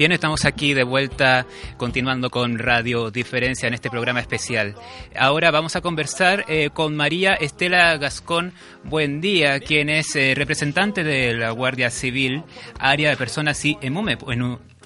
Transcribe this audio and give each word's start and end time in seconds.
Bien, 0.00 0.12
estamos 0.12 0.46
aquí 0.46 0.72
de 0.72 0.82
vuelta 0.82 1.44
continuando 1.76 2.30
con 2.30 2.58
Radio 2.58 3.10
Diferencia 3.10 3.68
en 3.68 3.74
este 3.74 3.90
programa 3.90 4.20
especial. 4.20 4.74
Ahora 5.14 5.50
vamos 5.50 5.76
a 5.76 5.82
conversar 5.82 6.46
eh, 6.48 6.70
con 6.72 6.96
María 6.96 7.34
Estela 7.34 7.94
Gascón 7.98 8.54
Buen 8.82 9.20
día, 9.20 9.60
quien 9.60 9.90
es 9.90 10.16
eh, 10.16 10.32
representante 10.34 11.04
de 11.04 11.34
la 11.34 11.50
Guardia 11.50 11.90
Civil, 11.90 12.44
área 12.78 13.10
de 13.10 13.18
personas 13.18 13.62
y 13.62 13.76
en 13.82 13.94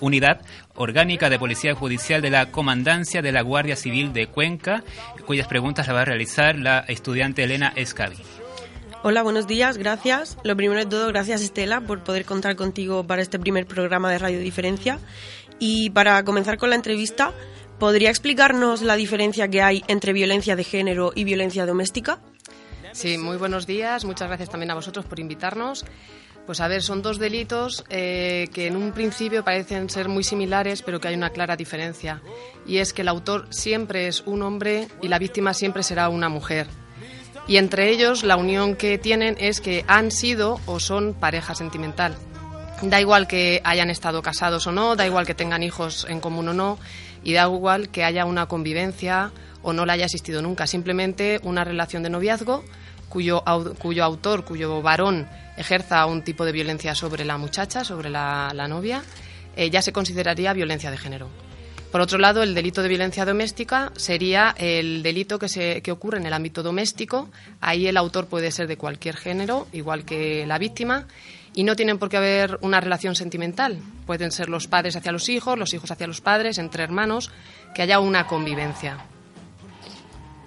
Unidad 0.01 0.41
Orgánica 0.75 1.31
de 1.31 1.39
Policía 1.39 1.77
Judicial 1.77 2.21
de 2.21 2.31
la 2.31 2.51
Comandancia 2.51 3.23
de 3.23 3.31
la 3.31 3.43
Guardia 3.43 3.77
Civil 3.77 4.13
de 4.13 4.27
Cuenca, 4.27 4.83
cuyas 5.27 5.47
preguntas 5.47 5.87
la 5.87 5.93
va 5.93 6.01
a 6.01 6.07
realizar 6.07 6.59
la 6.59 6.81
estudiante 6.89 7.45
Elena 7.45 7.73
Escavi. 7.77 8.17
Hola, 9.07 9.23
buenos 9.23 9.47
días, 9.47 9.77
gracias. 9.77 10.39
Lo 10.45 10.57
primero 10.57 10.81
de 10.81 10.87
todo, 10.87 11.09
gracias 11.09 11.43
Estela 11.43 11.83
por 11.83 12.03
poder 12.03 12.25
contar 12.25 12.57
contigo 12.57 13.07
para 13.07 13.21
este 13.21 13.39
primer 13.39 13.67
programa 13.67 14.11
de 14.11 14.17
Radio 14.17 14.39
Diferencia. 14.39 14.99
Y 15.59 15.91
para 15.91 16.25
comenzar 16.25 16.57
con 16.57 16.71
la 16.71 16.77
entrevista, 16.77 17.35
¿podría 17.79 18.09
explicarnos 18.09 18.81
la 18.81 18.97
diferencia 18.97 19.47
que 19.49 19.61
hay 19.61 19.85
entre 19.89 20.15
violencia 20.15 20.57
de 20.57 20.65
género 20.65 21.13
y 21.15 21.25
violencia 21.25 21.67
doméstica? 21.67 22.19
Sí, 22.93 23.19
muy 23.19 23.37
buenos 23.37 23.67
días. 23.67 24.07
Muchas 24.07 24.29
gracias 24.29 24.49
también 24.49 24.71
a 24.71 24.75
vosotros 24.75 25.05
por 25.05 25.21
invitarnos. 25.21 25.85
Pues 26.47 26.63
a 26.63 26.69
ver, 26.69 26.81
son 26.81 27.03
dos 27.03 27.19
delitos 27.19 27.85
eh, 27.91 28.49
que 28.55 28.69
en 28.69 28.75
un 28.75 28.93
principio 28.93 29.45
parecen 29.45 29.91
ser 29.91 30.09
muy 30.09 30.25
similares, 30.25 30.81
pero 30.81 30.99
que 30.99 31.09
hay 31.09 31.15
una 31.15 31.29
clara 31.29 31.57
diferencia. 31.57 32.23
Y 32.67 32.79
es 32.79 32.95
que 32.95 33.03
el 33.03 33.09
autor 33.09 33.49
siempre 33.51 34.09
es 34.09 34.23
un 34.23 34.41
hombre 34.41 34.89
y 35.03 35.09
la 35.09 35.19
víctima 35.19 35.53
siempre 35.53 35.83
será 35.83 36.09
una 36.09 36.31
mujer 36.31 36.69
y 37.47 37.59
entre 37.59 37.91
ellos 37.91 38.23
la 38.23 38.37
unión 38.37 38.77
que 38.77 38.99
tienen 38.99 39.37
es 39.39 39.61
que 39.61 39.85
han 39.87 40.11
sido 40.11 40.61
o 40.67 40.81
son 40.81 41.15
pareja 41.15 41.55
sentimental. 41.55 42.17
Da 42.83 43.01
igual 43.01 43.27
que 43.27 43.61
hayan 43.65 43.91
estado 43.91 44.23
casados 44.23 44.67
o 44.67 44.73
no, 44.73 44.97
da 44.97 45.07
igual 45.07 45.27
que 45.27 45.35
tengan 45.35 45.63
hijos 45.63 46.07
en 46.09 46.21
común 46.21 46.49
o 46.49 46.55
no, 46.55 46.79
y 47.23 47.33
da 47.33 47.45
igual 47.45 47.89
que 47.89 48.05
haya 48.05 48.25
una 48.25 48.47
convivencia 48.47 49.33
o 49.63 49.73
no 49.73 49.87
la 49.87 49.95
haya 49.95 50.05
existido 50.05 50.43
nunca, 50.43 50.67
simplemente 50.67 51.41
una 51.43 51.65
relación 51.65 52.03
de 52.03 52.11
noviazgo 52.11 52.65
cuyo, 53.09 53.43
cuyo 53.79 54.05
autor, 54.05 54.45
cuyo 54.45 54.83
varón 54.83 55.29
ejerza 55.57 56.05
un 56.07 56.23
tipo 56.23 56.45
de 56.45 56.53
violencia 56.53 56.95
sobre 56.95 57.25
la 57.25 57.39
muchacha, 57.39 57.85
sobre 57.85 58.11
la, 58.11 58.53
novia, 58.69 59.03
eh, 59.57 59.71
ya 59.71 59.83
se 59.83 59.93
consideraría 59.93 60.53
violencia 60.53 60.91
de 60.91 60.99
género. 60.99 61.29
Por 61.95 62.01
otro 62.01 62.19
lado, 62.19 62.43
el 62.43 62.57
delito 62.57 62.83
de 62.83 62.89
violencia 62.89 63.25
doméstica 63.25 63.93
sería 63.95 64.53
el 64.59 65.05
delito 65.05 65.39
que, 65.39 65.49
se, 65.49 65.81
que 65.81 65.93
ocurre 65.93 66.19
en 66.19 66.27
el 66.27 66.33
ámbito 66.33 66.61
doméstico. 66.61 67.29
Ahí 67.61 67.87
el 67.87 67.97
autor 67.97 68.27
puede 68.27 68.51
ser 68.51 68.67
de 68.67 68.77
cualquier 68.77 69.17
género, 69.17 69.69
igual 69.73 70.05
que 70.05 70.45
la 70.45 70.59
víctima, 70.59 71.07
y 71.55 71.63
no 71.63 71.77
tienen 71.77 71.99
por 71.99 72.09
qué 72.09 72.17
haber 72.17 72.59
una 72.63 72.81
relación 72.81 73.15
sentimental. 73.15 73.79
Pueden 74.07 74.33
ser 74.33 74.49
los 74.49 74.67
padres 74.67 74.97
hacia 74.97 75.13
los 75.13 75.29
hijos, 75.29 75.57
los 75.57 75.73
hijos 75.73 75.89
hacia 75.89 76.09
los 76.09 76.21
padres, 76.21 76.59
entre 76.59 76.83
hermanos, 76.83 77.31
que 77.77 77.83
haya 77.83 78.01
una 78.01 78.27
convivencia. 78.27 78.99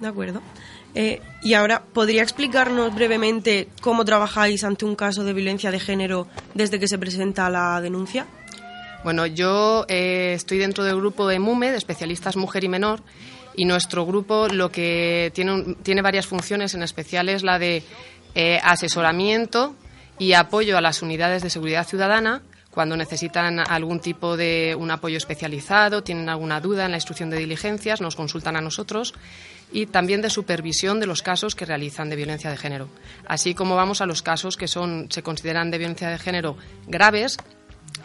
De 0.00 0.06
acuerdo. 0.06 0.42
Eh, 0.94 1.22
y 1.42 1.54
ahora, 1.54 1.82
¿podría 1.82 2.22
explicarnos 2.22 2.94
brevemente 2.94 3.68
cómo 3.80 4.04
trabajáis 4.04 4.64
ante 4.64 4.84
un 4.84 4.96
caso 4.96 5.24
de 5.24 5.32
violencia 5.32 5.70
de 5.70 5.80
género 5.80 6.26
desde 6.52 6.78
que 6.78 6.88
se 6.88 6.98
presenta 6.98 7.48
la 7.48 7.80
denuncia? 7.80 8.26
Bueno, 9.04 9.26
yo 9.26 9.84
eh, 9.88 10.32
estoy 10.34 10.58
dentro 10.58 10.84
del 10.84 10.96
grupo 10.96 11.28
de 11.28 11.38
MUME, 11.38 11.70
de 11.70 11.76
especialistas 11.76 12.36
mujer 12.36 12.64
y 12.64 12.68
menor, 12.68 13.02
y 13.54 13.64
nuestro 13.64 14.04
grupo 14.06 14.48
lo 14.48 14.70
que 14.70 15.30
tiene, 15.34 15.76
tiene 15.82 16.02
varias 16.02 16.26
funciones, 16.26 16.74
en 16.74 16.82
especial 16.82 17.28
es 17.28 17.42
la 17.42 17.58
de 17.58 17.82
eh, 18.34 18.60
asesoramiento 18.62 19.74
y 20.18 20.32
apoyo 20.32 20.76
a 20.76 20.80
las 20.80 21.02
unidades 21.02 21.42
de 21.42 21.50
seguridad 21.50 21.86
ciudadana 21.86 22.42
cuando 22.70 22.96
necesitan 22.96 23.58
algún 23.58 23.98
tipo 23.98 24.36
de 24.36 24.76
un 24.78 24.92
apoyo 24.92 25.16
especializado, 25.16 26.04
tienen 26.04 26.28
alguna 26.28 26.60
duda 26.60 26.84
en 26.84 26.92
la 26.92 26.96
instrucción 26.96 27.28
de 27.28 27.38
diligencias, 27.38 28.00
nos 28.00 28.14
consultan 28.14 28.54
a 28.54 28.60
nosotros 28.60 29.14
y 29.72 29.86
también 29.86 30.22
de 30.22 30.30
supervisión 30.30 31.00
de 31.00 31.06
los 31.06 31.22
casos 31.22 31.56
que 31.56 31.64
realizan 31.64 32.08
de 32.08 32.14
violencia 32.14 32.50
de 32.50 32.56
género. 32.56 32.88
Así 33.26 33.54
como 33.54 33.74
vamos 33.74 34.00
a 34.00 34.06
los 34.06 34.22
casos 34.22 34.56
que 34.56 34.68
son, 34.68 35.08
se 35.10 35.24
consideran 35.24 35.72
de 35.72 35.78
violencia 35.78 36.08
de 36.08 36.18
género 36.18 36.56
graves, 36.86 37.38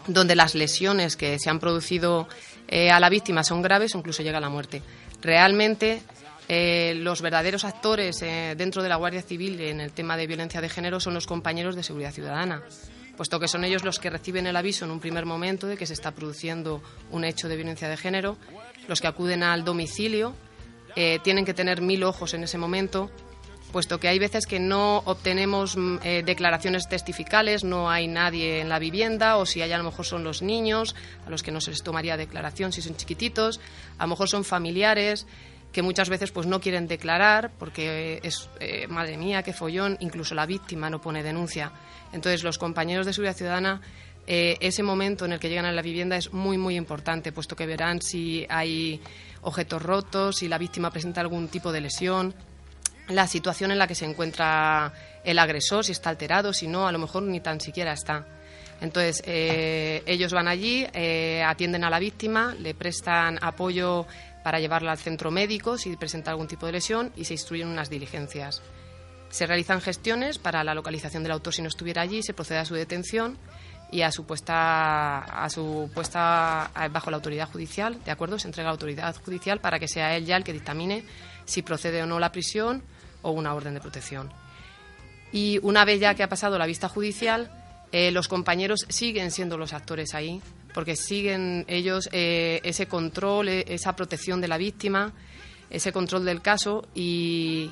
donde 0.07 0.35
las 0.35 0.55
lesiones 0.55 1.15
que 1.15 1.37
se 1.39 1.49
han 1.49 1.59
producido 1.59 2.27
eh, 2.67 2.91
a 2.91 2.99
la 2.99 3.09
víctima 3.09 3.43
son 3.43 3.61
graves 3.61 3.95
o 3.95 3.97
incluso 3.97 4.23
llega 4.23 4.37
a 4.37 4.41
la 4.41 4.49
muerte. 4.49 4.81
Realmente 5.21 6.01
eh, 6.47 6.93
los 6.97 7.21
verdaderos 7.21 7.63
actores 7.63 8.21
eh, 8.21 8.55
dentro 8.57 8.83
de 8.83 8.89
la 8.89 8.95
Guardia 8.95 9.21
Civil 9.21 9.59
en 9.61 9.81
el 9.81 9.91
tema 9.91 10.17
de 10.17 10.27
violencia 10.27 10.61
de 10.61 10.69
género 10.69 10.99
son 10.99 11.13
los 11.13 11.27
compañeros 11.27 11.75
de 11.75 11.83
seguridad 11.83 12.11
ciudadana, 12.11 12.63
puesto 13.15 13.39
que 13.39 13.47
son 13.47 13.63
ellos 13.63 13.83
los 13.83 13.99
que 13.99 14.09
reciben 14.09 14.47
el 14.47 14.55
aviso 14.55 14.85
en 14.85 14.91
un 14.91 14.99
primer 14.99 15.25
momento 15.25 15.67
de 15.67 15.77
que 15.77 15.85
se 15.85 15.93
está 15.93 16.11
produciendo 16.11 16.81
un 17.11 17.23
hecho 17.23 17.47
de 17.47 17.55
violencia 17.55 17.87
de 17.87 17.97
género, 17.97 18.37
los 18.87 18.99
que 18.99 19.07
acuden 19.07 19.43
al 19.43 19.63
domicilio, 19.63 20.35
tienen 21.23 21.43
que 21.43 21.55
tener 21.55 21.81
mil 21.81 22.03
ojos 22.03 22.35
en 22.35 22.43
ese 22.43 22.59
momento 22.59 23.09
puesto 23.73 23.99
que 23.99 24.07
hay 24.07 24.19
veces 24.19 24.45
que 24.45 24.59
no 24.59 24.99
obtenemos 24.99 25.75
mm, 25.75 25.97
eh, 26.03 26.23
declaraciones 26.25 26.87
testificales, 26.87 27.65
no 27.65 27.89
hay 27.89 28.07
nadie 28.07 28.61
en 28.61 28.69
la 28.69 28.79
vivienda, 28.79 29.35
o 29.35 29.45
si 29.45 29.61
hay 29.61 29.73
a 29.73 29.77
lo 29.77 29.83
mejor 29.83 30.05
son 30.05 30.23
los 30.23 30.41
niños, 30.41 30.95
a 31.27 31.29
los 31.29 31.43
que 31.43 31.51
no 31.51 31.59
se 31.59 31.71
les 31.71 31.83
tomaría 31.83 32.15
declaración 32.15 32.71
si 32.71 32.81
son 32.81 32.95
chiquititos, 32.95 33.59
a 33.97 34.03
lo 34.03 34.09
mejor 34.11 34.29
son 34.29 34.45
familiares 34.45 35.27
que 35.73 35.81
muchas 35.81 36.07
veces 36.07 36.31
pues 36.31 36.45
no 36.45 36.61
quieren 36.61 36.87
declarar 36.87 37.51
porque 37.57 38.19
es 38.21 38.47
eh, 38.59 38.85
madre 38.87 39.17
mía 39.17 39.41
qué 39.41 39.53
follón 39.53 39.97
incluso 39.99 40.35
la 40.35 40.45
víctima 40.45 40.89
no 40.89 41.01
pone 41.01 41.23
denuncia. 41.23 41.71
Entonces 42.13 42.43
los 42.43 42.59
compañeros 42.59 43.07
de 43.07 43.13
seguridad 43.13 43.35
ciudadana 43.35 43.81
eh, 44.27 44.55
ese 44.61 44.83
momento 44.83 45.25
en 45.25 45.33
el 45.33 45.39
que 45.39 45.49
llegan 45.49 45.65
a 45.65 45.71
la 45.71 45.81
vivienda 45.81 46.15
es 46.15 46.31
muy 46.31 46.59
muy 46.59 46.75
importante 46.75 47.31
puesto 47.31 47.55
que 47.55 47.65
verán 47.65 48.01
si 48.03 48.45
hay 48.49 49.01
objetos 49.41 49.81
rotos 49.81 50.37
si 50.37 50.47
la 50.47 50.59
víctima 50.59 50.91
presenta 50.91 51.21
algún 51.21 51.47
tipo 51.47 51.71
de 51.71 51.81
lesión 51.81 52.35
la 53.07 53.27
situación 53.27 53.71
en 53.71 53.79
la 53.79 53.87
que 53.87 53.95
se 53.95 54.05
encuentra 54.05 54.93
el 55.23 55.39
agresor, 55.39 55.83
si 55.83 55.91
está 55.91 56.09
alterado, 56.09 56.53
si 56.53 56.67
no, 56.67 56.87
a 56.87 56.91
lo 56.91 56.99
mejor 56.99 57.23
ni 57.23 57.39
tan 57.39 57.59
siquiera 57.59 57.93
está. 57.93 58.25
Entonces, 58.81 59.23
eh, 59.25 60.03
ellos 60.05 60.33
van 60.33 60.47
allí, 60.47 60.85
eh, 60.93 61.41
atienden 61.45 61.83
a 61.83 61.89
la 61.89 61.99
víctima, 61.99 62.55
le 62.59 62.73
prestan 62.73 63.39
apoyo 63.41 64.05
para 64.43 64.59
llevarla 64.59 64.91
al 64.91 64.97
centro 64.97 65.31
médico 65.31 65.77
si 65.77 65.95
presenta 65.95 66.31
algún 66.31 66.47
tipo 66.47 66.65
de 66.65 66.73
lesión 66.73 67.13
y 67.15 67.23
se 67.23 67.33
instruyen 67.33 67.69
unas 67.69 67.89
diligencias. 67.89 68.61
Se 69.29 69.47
realizan 69.47 69.79
gestiones 69.79 70.37
para 70.37 70.63
la 70.63 70.75
localización 70.75 71.23
del 71.23 71.31
autor 71.31 71.53
si 71.53 71.61
no 71.61 71.69
estuviera 71.69 72.01
allí, 72.01 72.21
se 72.23 72.33
procede 72.33 72.59
a 72.59 72.65
su 72.65 72.75
detención 72.75 73.37
y 73.89 74.01
a 74.01 74.11
su 74.11 74.25
puesta, 74.25 75.19
a 75.19 75.49
su 75.49 75.89
puesta 75.93 76.69
bajo 76.91 77.09
la 77.09 77.17
autoridad 77.17 77.49
judicial, 77.49 78.03
¿de 78.03 78.11
acuerdo? 78.11 78.37
Se 78.37 78.47
entrega 78.47 78.67
a 78.67 78.71
la 78.71 78.73
autoridad 78.73 79.15
judicial 79.23 79.59
para 79.59 79.79
que 79.79 79.87
sea 79.87 80.15
él 80.17 80.25
ya 80.25 80.35
el 80.35 80.43
que 80.43 80.51
dictamine 80.51 81.05
si 81.45 81.61
procede 81.61 82.03
o 82.03 82.05
no 82.05 82.19
la 82.19 82.31
prisión 82.31 82.83
o 83.23 83.31
una 83.31 83.55
orden 83.55 83.73
de 83.73 83.81
protección. 83.81 84.31
Y 85.31 85.59
una 85.63 85.83
vez 85.83 85.99
ya 85.99 86.13
que 86.13 86.21
ha 86.21 86.29
pasado 86.29 86.59
la 86.59 86.67
vista 86.67 86.87
judicial, 86.87 87.49
eh, 87.91 88.11
los 88.11 88.27
compañeros 88.27 88.85
siguen 88.89 89.31
siendo 89.31 89.57
los 89.57 89.73
actores 89.73 90.13
ahí, 90.13 90.41
porque 90.73 90.95
siguen 90.95 91.65
ellos 91.67 92.09
eh, 92.11 92.59
ese 92.63 92.87
control, 92.87 93.49
eh, 93.49 93.65
esa 93.67 93.95
protección 93.95 94.41
de 94.41 94.47
la 94.47 94.57
víctima, 94.57 95.13
ese 95.69 95.91
control 95.91 96.25
del 96.25 96.41
caso 96.41 96.87
y, 96.93 97.71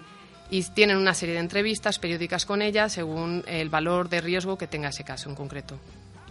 tienen 0.74 0.98
una 0.98 1.14
serie 1.14 1.36
de 1.36 1.40
entrevistas 1.40 1.98
periódicas 1.98 2.46
con 2.46 2.62
ella 2.62 2.90
según 2.90 3.42
el 3.48 3.70
valor 3.70 4.10
de 4.10 4.20
riesgo 4.20 4.58
que 4.58 4.68
tenga 4.68 4.90
ese 4.90 5.06
caso 5.06 5.30
en 5.30 5.36
concreto. 5.36 5.80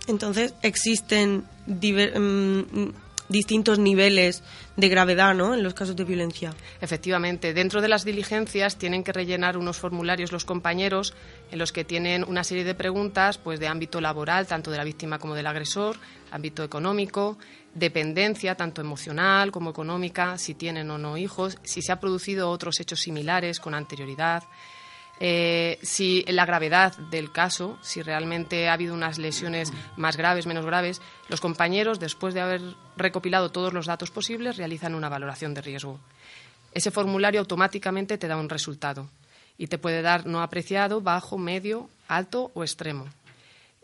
Entonces, 0.09 0.53
existen 0.61 1.45
mm, 1.67 2.91
distintos 3.31 3.79
niveles 3.79 4.43
de 4.77 4.89
gravedad 4.89 5.35
¿no? 5.35 5.55
en 5.55 5.63
los 5.63 5.73
casos 5.73 5.97
de 5.97 6.05
violencia. 6.05 6.53
Efectivamente, 6.81 7.55
dentro 7.55 7.81
de 7.81 7.89
las 7.89 8.05
diligencias 8.05 8.77
tienen 8.77 9.05
que 9.05 9.13
rellenar 9.13 9.57
unos 9.57 9.79
formularios 9.79 10.33
los 10.33 10.45
compañeros 10.45 11.15
en 11.51 11.59
los 11.59 11.73
que 11.73 11.85
tienen 11.85 12.25
una 12.25 12.45
serie 12.45 12.65
de 12.65 12.75
preguntas 12.75 13.39
pues, 13.39 13.61
de 13.61 13.69
ámbito 13.69 14.01
laboral, 14.01 14.47
tanto 14.47 14.71
de 14.71 14.77
la 14.77 14.85
víctima 14.85 15.19
como 15.19 15.35
del 15.35 15.47
agresor, 15.47 15.97
ámbito 16.33 16.65
económico, 16.65 17.39
dependencia, 17.75 18.57
tanto 18.57 18.81
emocional 18.81 19.53
como 19.53 19.71
económica, 19.71 20.37
si 20.37 20.55
tienen 20.55 20.91
o 20.91 20.99
no 20.99 21.17
hijos, 21.17 21.57
si 21.63 21.83
se 21.83 21.93
han 21.93 22.01
producido 22.01 22.51
otros 22.51 22.81
hechos 22.81 23.01
similares 23.01 23.61
con 23.61 23.75
anterioridad. 23.75 24.43
Eh, 25.23 25.79
si 25.83 26.25
la 26.29 26.47
gravedad 26.47 26.97
del 26.97 27.31
caso, 27.31 27.79
si 27.83 28.01
realmente 28.01 28.71
ha 28.71 28.73
habido 28.73 28.95
unas 28.95 29.19
lesiones 29.19 29.71
más 29.97 30.17
graves, 30.17 30.47
menos 30.47 30.65
graves, 30.65 31.03
los 31.29 31.43
compañeros, 31.43 32.01
después 32.01 32.33
de 32.33 32.41
haber 32.41 32.63
recopilado 32.97 33.51
todos 33.51 33.75
los 33.75 33.85
datos 33.85 34.11
posibles, 34.11 34.57
realizan 34.57 34.95
una 34.95 35.11
valoración 35.11 35.53
de 35.53 35.61
riesgo. 35.61 36.01
Ese 36.73 36.91
formulario 36.91 37.41
automáticamente 37.41 38.17
te 38.17 38.29
da 38.29 38.39
un 38.39 38.49
resultado 38.49 39.09
y 39.59 39.67
te 39.67 39.77
puede 39.77 40.01
dar 40.01 40.27
no 40.27 40.41
apreciado, 40.41 41.03
bajo, 41.03 41.37
medio, 41.37 41.91
alto 42.09 42.51
o 42.55 42.65
extremo. 42.65 43.07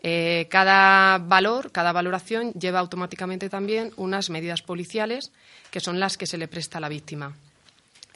Eh, 0.01 0.47
cada 0.49 1.19
valor, 1.19 1.71
cada 1.71 1.91
valoración 1.91 2.51
lleva 2.53 2.79
automáticamente 2.79 3.49
también 3.49 3.91
unas 3.95 4.31
medidas 4.31 4.63
policiales 4.63 5.31
que 5.69 5.81
son 5.81 5.99
las 5.99 6.17
que 6.17 6.25
se 6.25 6.37
le 6.37 6.47
presta 6.47 6.79
a 6.79 6.81
la 6.81 6.89
víctima. 6.89 7.35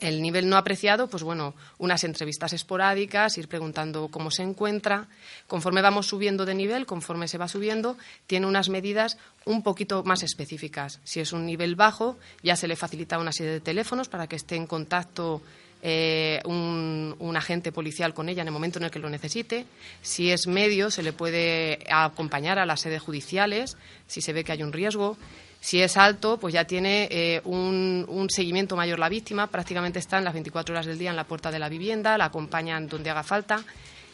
El 0.02 0.20
nivel 0.20 0.48
no 0.48 0.56
apreciado, 0.56 1.06
pues 1.06 1.22
bueno, 1.22 1.54
unas 1.78 2.02
entrevistas 2.02 2.52
esporádicas, 2.52 3.38
ir 3.38 3.46
preguntando 3.46 4.08
cómo 4.08 4.32
se 4.32 4.42
encuentra. 4.42 5.06
Conforme 5.46 5.80
vamos 5.80 6.08
subiendo 6.08 6.44
de 6.44 6.56
nivel, 6.56 6.86
conforme 6.86 7.28
se 7.28 7.38
va 7.38 7.46
subiendo, 7.46 7.96
tiene 8.26 8.48
unas 8.48 8.68
medidas 8.68 9.16
un 9.44 9.62
poquito 9.62 10.02
más 10.02 10.24
específicas. 10.24 10.98
Si 11.04 11.20
es 11.20 11.32
un 11.32 11.46
nivel 11.46 11.76
bajo, 11.76 12.18
ya 12.42 12.56
se 12.56 12.66
le 12.66 12.74
facilita 12.74 13.20
una 13.20 13.30
serie 13.30 13.52
de 13.52 13.60
teléfonos 13.60 14.08
para 14.08 14.26
que 14.26 14.34
esté 14.34 14.56
en 14.56 14.66
contacto 14.66 15.40
eh, 15.82 16.40
un, 16.46 17.14
un, 17.20 17.36
agente 17.36 17.70
policial 17.70 18.12
con 18.12 18.28
ella 18.28 18.42
en 18.42 18.48
el 18.48 18.54
momento 18.54 18.80
en 18.80 18.86
el 18.86 18.90
que 18.90 18.98
lo 18.98 19.08
necesite. 19.08 19.66
Si 20.00 20.32
es 20.32 20.48
medio, 20.48 20.90
se 20.90 21.04
le 21.04 21.12
puede 21.12 21.78
acompañar 21.88 22.58
a 22.58 22.66
las 22.66 22.80
sedes 22.80 23.02
judiciales 23.02 23.76
si 24.08 24.20
se 24.20 24.32
ve 24.32 24.42
que 24.42 24.50
hay 24.50 24.64
un 24.64 24.72
riesgo. 24.72 25.16
Si 25.62 25.80
es 25.80 25.96
alto, 25.96 26.38
pues 26.38 26.52
ya 26.52 26.64
tiene 26.64 27.06
eh, 27.08 27.40
un, 27.44 28.26
seguimiento 28.30 28.74
mayor 28.74 28.98
la 28.98 29.08
víctima, 29.08 29.46
prácticamente 29.46 30.00
están 30.00 30.24
las 30.24 30.32
24 30.32 30.74
horas 30.74 30.86
del 30.86 30.98
día 30.98 31.10
en 31.10 31.14
la 31.14 31.22
puerta 31.22 31.52
de 31.52 31.60
la 31.60 31.68
vivienda, 31.68 32.18
la 32.18 32.24
acompañan 32.24 32.88
donde 32.88 33.10
haga 33.10 33.22
falta. 33.22 33.62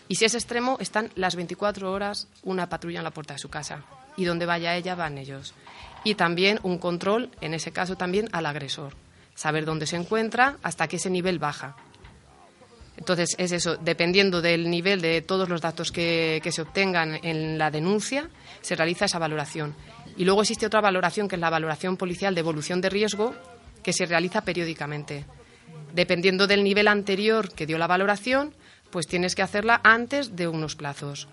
Y 0.08 0.16
si 0.16 0.26
es 0.26 0.34
extremo, 0.34 0.76
están 0.78 1.10
las 1.14 1.36
24 1.36 1.90
horas 1.90 2.28
una 2.42 2.68
patrulla 2.68 2.98
en 2.98 3.04
la 3.04 3.12
puerta 3.12 3.32
de 3.32 3.38
su 3.38 3.48
casa. 3.48 3.82
Y 4.18 4.26
donde 4.26 4.44
vaya 4.44 4.76
ella, 4.76 4.94
van 4.94 5.16
ellos. 5.16 5.54
Y 6.04 6.16
también 6.16 6.60
un 6.64 6.76
control, 6.76 7.30
en 7.40 7.54
ese 7.54 7.72
caso 7.72 7.96
también, 7.96 8.28
al 8.32 8.44
agresor. 8.44 8.92
Saber 9.34 9.64
dónde 9.64 9.86
se 9.86 9.96
encuentra 9.96 10.58
hasta 10.62 10.86
que 10.86 10.96
ese 10.96 11.08
nivel 11.08 11.38
baja. 11.38 11.76
Entonces, 12.98 13.36
es 13.38 13.52
eso, 13.52 13.76
dependiendo 13.76 14.42
del 14.42 14.68
nivel 14.68 15.00
de 15.00 15.22
todos 15.22 15.48
los 15.48 15.60
datos 15.60 15.92
que 15.92 16.42
se 16.50 16.62
obtengan 16.62 17.18
en 17.22 17.56
la 17.56 17.70
denuncia, 17.70 18.28
se 18.60 18.74
realiza 18.74 19.04
esa 19.04 19.20
valoración. 19.20 19.74
Y 20.16 20.24
luego 20.24 20.42
existe 20.42 20.66
otra 20.66 20.80
valoración, 20.80 21.28
que 21.28 21.36
es 21.36 21.40
la 21.40 21.48
valoración 21.48 21.96
policial 21.96 22.34
de 22.34 22.40
evolución 22.40 22.80
de 22.80 22.90
riesgo, 22.90 23.34
que 23.84 23.92
se 23.92 24.04
realiza 24.04 24.42
periódicamente. 24.42 25.24
Dependiendo 25.94 26.48
del 26.48 26.64
nivel 26.64 26.88
anterior 26.88 27.52
que 27.52 27.66
dio 27.66 27.78
la 27.78 27.86
valoración, 27.86 28.52
pues 28.90 29.06
tienes 29.06 29.36
que 29.36 29.42
hacerla 29.42 29.80
antes 29.84 30.34
de 30.34 30.48
unos 30.48 30.74
plazos. 30.74 31.28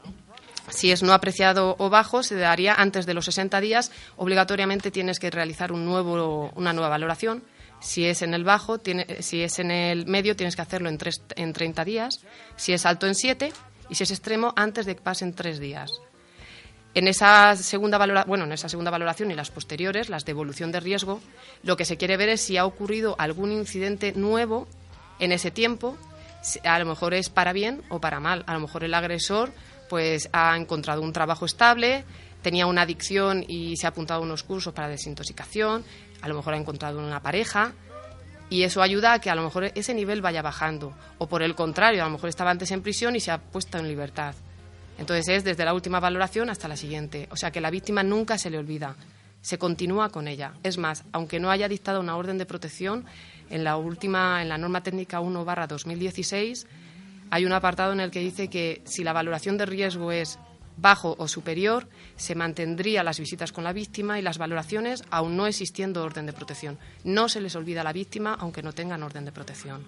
Si 0.70 0.92
es 0.92 1.04
no 1.04 1.14
apreciado 1.14 1.76
o 1.80 1.90
bajo, 1.90 2.22
se 2.24 2.36
daría 2.36 2.76
antes 2.76 3.06
de 3.06 3.14
los 3.16 3.26
60 3.26 3.60
días. 3.60 3.92
Obligatoriamente 4.18 4.92
tienes 4.92 5.20
que 5.20 5.32
realizar 5.32 5.72
un 5.72 5.86
nuevo, 5.86 6.52
una 6.56 6.74
nueva 6.74 6.90
valoración. 6.90 7.44
Si 7.80 8.06
es 8.06 8.22
en 8.22 8.34
el 8.34 8.44
bajo, 8.44 8.80
tiene, 8.80 9.22
si 9.22 9.44
es 9.44 9.60
en 9.60 9.72
el 9.72 10.08
medio, 10.08 10.36
tienes 10.36 10.56
que 10.56 10.62
hacerlo 10.62 10.90
en, 10.90 10.98
tres, 10.98 11.22
en 11.36 11.54
30 11.54 11.86
días. 11.86 12.22
Si 12.56 12.74
es 12.74 12.86
alto, 12.86 13.08
en 13.08 13.16
7. 13.16 13.52
Y 13.90 13.96
si 13.96 14.04
es 14.04 14.12
extremo, 14.12 14.54
antes 14.56 14.86
de 14.86 14.96
que 14.96 15.02
pasen 15.02 15.34
3 15.34 15.60
días. 15.60 15.92
En 16.96 17.10
esa 17.10 17.56
segunda 17.58 17.98
valoración, 17.98 18.30
bueno, 18.30 18.46
en 18.46 18.54
esa 18.54 18.70
segunda 18.70 18.90
valoración 18.90 19.30
y 19.30 19.36
las 19.36 19.52
posteriores, 19.52 20.10
las 20.10 20.24
de 20.24 20.32
evolución 20.32 20.72
de 20.72 20.80
riesgo, 20.80 21.20
lo 21.62 21.76
que 21.76 21.84
se 21.84 21.98
quiere 21.98 22.16
ver 22.16 22.30
es 22.30 22.42
si 22.42 22.56
ha 22.56 22.66
ocurrido 22.66 23.16
algún 23.20 23.52
incidente 23.52 24.14
nuevo 24.14 24.66
en 25.20 25.34
ese 25.34 25.52
tiempo, 25.52 25.98
a 26.64 26.80
lo 26.80 26.86
mejor 26.86 27.14
es 27.14 27.30
para 27.30 27.54
bien 27.54 27.84
o 27.90 28.00
para 28.00 28.22
mal. 28.22 28.44
A 28.48 28.54
lo 28.54 28.62
mejor 28.62 28.84
el 28.84 28.94
agresor 28.94 29.52
pues 29.90 30.30
ha 30.32 30.56
encontrado 30.56 31.02
un 31.02 31.14
trabajo 31.14 31.46
estable, 31.46 32.06
tenía 32.42 32.66
una 32.66 32.84
adicción 32.84 33.44
y 33.48 33.76
se 33.76 33.88
ha 33.88 33.90
apuntado 33.90 34.22
a 34.22 34.24
unos 34.24 34.44
cursos 34.44 34.74
para 34.74 34.88
desintoxicación, 34.88 35.84
a 36.26 36.28
lo 36.28 36.34
mejor 36.34 36.56
ha 36.56 36.58
encontrado 36.58 36.98
una 36.98 37.22
pareja 37.22 37.74
y 38.50 38.64
eso 38.64 38.82
ayuda 38.82 39.14
a 39.14 39.20
que 39.20 39.30
a 39.30 39.36
lo 39.36 39.44
mejor 39.44 39.66
ese 39.76 39.94
nivel 39.94 40.24
vaya 40.24 40.42
bajando 40.42 40.92
o 41.20 41.28
por 41.28 41.44
el 41.44 41.54
contrario, 41.54 42.02
a 42.02 42.06
lo 42.06 42.12
mejor 42.12 42.30
estaba 42.30 42.50
antes 42.50 42.72
en 42.72 42.82
prisión 42.82 43.16
y 43.16 43.20
se 43.20 43.30
ha 43.30 43.38
puesto 43.38 43.78
en 43.78 43.88
libertad. 43.88 44.34
Entonces 44.98 45.28
es 45.28 45.44
desde 45.44 45.64
la 45.66 45.76
última 45.76 46.00
valoración 46.00 46.50
hasta 46.50 46.68
la 46.68 46.78
siguiente. 46.78 47.28
O 47.30 47.38
sea 47.38 47.52
que 47.52 47.62
la 47.62 47.70
víctima 47.70 48.02
nunca 48.02 48.40
se 48.40 48.50
le 48.50 48.58
olvida, 48.58 48.96
se 49.42 49.60
continúa 49.60 50.10
con 50.10 50.28
ella. 50.28 50.54
Es 50.64 50.80
más, 50.80 51.04
aunque 51.12 51.40
no 51.40 51.52
haya 51.52 51.68
dictado 51.68 52.00
una 52.00 52.18
orden 52.18 52.40
de 52.40 52.48
protección, 52.48 53.06
en 53.52 53.64
la 53.64 53.78
última, 53.78 54.42
en 54.42 54.50
la 54.50 54.58
norma 54.58 54.82
técnica 54.82 55.20
1 55.20 55.46
barra 55.46 55.68
2016, 55.68 56.66
hay 57.30 57.46
un 57.46 57.54
apartado 57.54 57.94
en 57.94 58.00
el 58.00 58.10
que 58.10 58.20
dice 58.20 58.50
que 58.50 58.82
si 58.86 59.04
la 59.04 59.14
valoración 59.14 59.60
de 59.60 59.68
riesgo 59.68 60.12
es 60.12 60.40
bajo 60.78 61.16
o 61.18 61.28
superior, 61.28 61.88
se 62.16 62.36
mantendría 62.36 63.04
las 63.04 63.20
visitas 63.20 63.52
con 63.52 63.64
la 63.64 63.74
víctima 63.74 64.20
y 64.20 64.22
las 64.22 64.38
valoraciones 64.38 65.04
aún 65.10 65.38
no 65.38 65.48
existiendo 65.48 66.04
orden 66.04 66.26
de 66.26 66.34
protección. 66.34 66.78
No 67.04 67.30
se 67.30 67.42
les 67.42 67.56
olvida 67.56 67.82
a 67.82 67.84
la 67.84 67.94
víctima 67.94 68.36
aunque 68.40 68.62
no 68.62 68.74
tengan 68.74 69.04
orden 69.04 69.26
de 69.26 69.32
protección. 69.32 69.84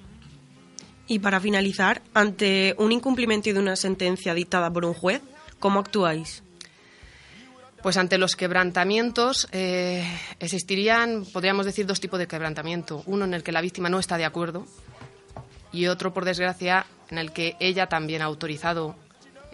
Y 1.08 1.20
para 1.20 1.40
finalizar, 1.40 2.02
ante 2.14 2.76
un 2.78 2.92
incumplimiento 2.92 3.54
de 3.54 3.60
una 3.60 3.76
sentencia 3.76 4.34
dictada 4.34 4.72
por 4.72 4.84
un 4.84 4.94
juez, 4.94 5.22
¿cómo 5.60 5.80
actuáis? 5.80 6.44
Pues 7.82 7.96
ante 7.96 8.18
los 8.18 8.36
quebrantamientos 8.36 9.48
eh, 9.54 10.06
existirían, 10.40 11.26
podríamos 11.32 11.66
decir, 11.66 11.86
dos 11.86 12.02
tipos 12.02 12.20
de 12.20 12.28
quebrantamiento. 12.28 13.04
Uno 13.06 13.24
en 13.24 13.34
el 13.34 13.44
que 13.44 13.54
la 13.54 13.62
víctima 13.62 13.88
no 13.88 14.00
está 14.00 14.18
de 14.18 14.26
acuerdo 14.26 14.66
y 15.72 15.88
otro, 15.88 16.14
por 16.14 16.26
desgracia, 16.26 16.86
en 17.10 17.18
el 17.18 17.32
que 17.32 17.56
ella 17.60 17.88
también 17.88 18.22
ha 18.22 18.26
autorizado 18.26 18.96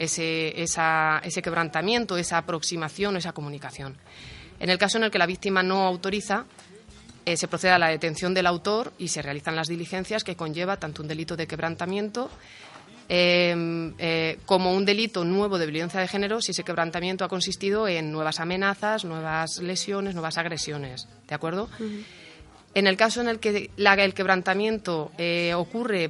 ese, 0.04 0.62
ese 0.62 1.42
quebrantamiento, 1.42 2.18
esa 2.18 2.38
aproximación, 2.38 3.18
esa 3.18 3.34
comunicación. 3.34 3.98
En 4.60 4.70
el 4.70 4.78
caso 4.78 4.98
en 4.98 5.06
el 5.06 5.12
que 5.12 5.20
la 5.20 5.26
víctima 5.26 5.64
no 5.64 5.86
autoriza, 5.86 6.46
eh, 7.26 7.38
se 7.38 7.48
procede 7.48 7.72
a 7.72 7.80
la 7.80 7.88
detención 7.88 8.34
del 8.34 8.48
autor 8.48 8.92
y 8.98 9.08
se 9.08 9.22
realizan 9.22 9.56
las 9.56 9.68
diligencias 9.68 10.24
que 10.24 10.36
conlleva 10.36 10.78
tanto 10.78 11.02
un 11.02 11.08
delito 11.08 11.38
de 11.38 11.48
quebrantamiento 11.48 12.30
em, 13.08 13.94
eh, 13.98 14.40
como 14.46 14.74
un 14.74 14.84
delito 14.84 15.24
nuevo 15.24 15.58
de 15.58 15.66
violencia 15.66 16.02
de 16.02 16.08
género 16.08 16.42
si 16.42 16.52
ese 16.52 16.64
quebrantamiento 16.64 17.24
ha 17.24 17.30
consistido 17.30 17.88
en 17.88 18.12
nuevas 18.12 18.42
amenazas, 18.42 19.06
nuevas 19.06 19.60
lesiones, 19.60 20.16
nuevas 20.16 20.38
agresiones. 20.38 21.08
¿De 21.28 21.36
acuerdo? 21.36 21.70
En 22.76 22.88
el 22.88 22.98
caso 22.98 23.22
en 23.22 23.30
el 23.30 23.40
que 23.40 23.70
el 23.78 24.14
quebrantamiento 24.14 25.12
eh, 25.18 25.54
ocurre 25.54 26.10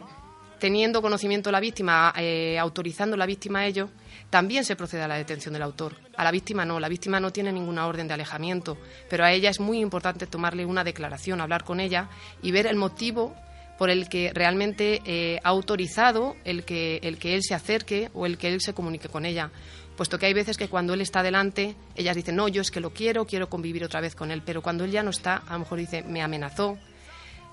teniendo 0.64 1.02
conocimiento 1.02 1.52
la 1.52 1.60
víctima, 1.60 2.14
autorizando 2.58 3.18
la 3.18 3.26
víctima 3.26 3.60
a 3.60 3.66
ello, 3.66 3.90
también 4.30 4.64
se 4.64 4.78
procede 4.78 5.02
a 5.02 5.10
la 5.10 5.18
detención 5.18 5.52
del 5.54 5.62
autor. 5.62 5.98
A 6.16 6.24
la 6.24 6.32
víctima 6.32 6.64
no, 6.64 6.80
la 6.80 6.88
víctima 6.88 7.20
no 7.20 7.34
tiene 7.34 7.52
ninguna 7.52 7.86
orden 7.86 8.08
de 8.08 8.14
alejamiento, 8.14 8.78
pero 9.10 9.26
a 9.26 9.34
ella 9.34 9.50
es 9.50 9.60
muy 9.60 9.80
importante 9.80 10.26
tomarle 10.26 10.66
una 10.66 10.86
declaración, 10.86 11.42
hablar 11.42 11.66
con 11.66 11.82
ella 11.82 12.08
y 12.42 12.54
ver 12.54 12.66
el 12.66 12.78
motivo 12.78 13.36
por 13.78 13.90
el 13.90 14.08
que 14.08 14.32
realmente 14.34 15.02
eh, 15.04 15.42
ha 15.44 15.50
autorizado 15.50 16.38
el 16.46 16.64
que, 16.64 17.02
el 17.04 17.18
que 17.18 17.36
él 17.36 17.44
se 17.44 17.56
acerque 17.56 18.10
o 18.14 18.26
el 18.26 18.38
que 18.38 18.48
él 18.48 18.62
se 18.62 18.74
comunique 18.74 19.10
con 19.10 19.26
ella. 19.26 19.52
Puesto 19.98 20.18
que 20.18 20.28
hay 20.28 20.34
veces 20.34 20.56
que 20.56 20.70
cuando 20.70 20.94
él 20.94 21.02
está 21.02 21.24
delante, 21.24 21.76
ellas 21.98 22.16
dicen, 22.16 22.38
no, 22.38 22.48
yo 22.48 22.62
es 22.62 22.72
que 22.72 22.80
lo 22.80 22.94
quiero, 22.94 23.26
quiero 23.26 23.50
convivir 23.50 23.84
otra 23.84 24.00
vez 24.00 24.16
con 24.16 24.32
él, 24.32 24.42
pero 24.46 24.62
cuando 24.62 24.86
él 24.86 24.92
ya 24.92 25.04
no 25.04 25.10
está, 25.10 25.44
a 25.46 25.54
lo 25.54 25.60
mejor 25.60 25.80
dice, 25.80 26.04
me 26.04 26.22
amenazó, 26.22 26.78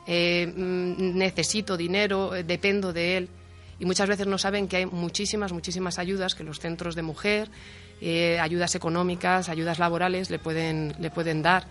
eh, 0.06 0.46
mm, 0.46 1.16
necesito 1.16 1.76
dinero, 1.76 2.34
eh, 2.34 2.42
dependo 2.42 2.92
de 2.92 3.16
él 3.16 3.28
y 3.80 3.86
muchas 3.86 4.08
veces 4.08 4.26
no 4.26 4.38
saben 4.38 4.68
que 4.68 4.76
hay 4.76 4.86
muchísimas, 4.86 5.52
muchísimas 5.52 5.98
ayudas 5.98 6.34
que 6.34 6.44
los 6.44 6.60
centros 6.60 6.94
de 6.94 7.02
mujer, 7.02 7.50
eh, 8.00 8.38
ayudas 8.38 8.74
económicas, 8.74 9.48
ayudas 9.48 9.78
laborales 9.78 10.30
le 10.30 10.38
pueden, 10.38 10.94
le 10.98 11.10
pueden 11.10 11.42
dar 11.42 11.64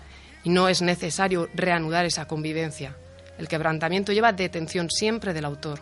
y 0.44 0.50
no 0.50 0.68
es 0.68 0.82
necesario 0.82 1.48
reanudar 1.54 2.06
esa 2.06 2.28
convivencia. 2.28 2.98
El 3.38 3.48
quebrantamiento 3.48 4.12
lleva 4.12 4.34
detención 4.34 4.90
siempre 4.90 5.34
del 5.34 5.46
autor. 5.46 5.80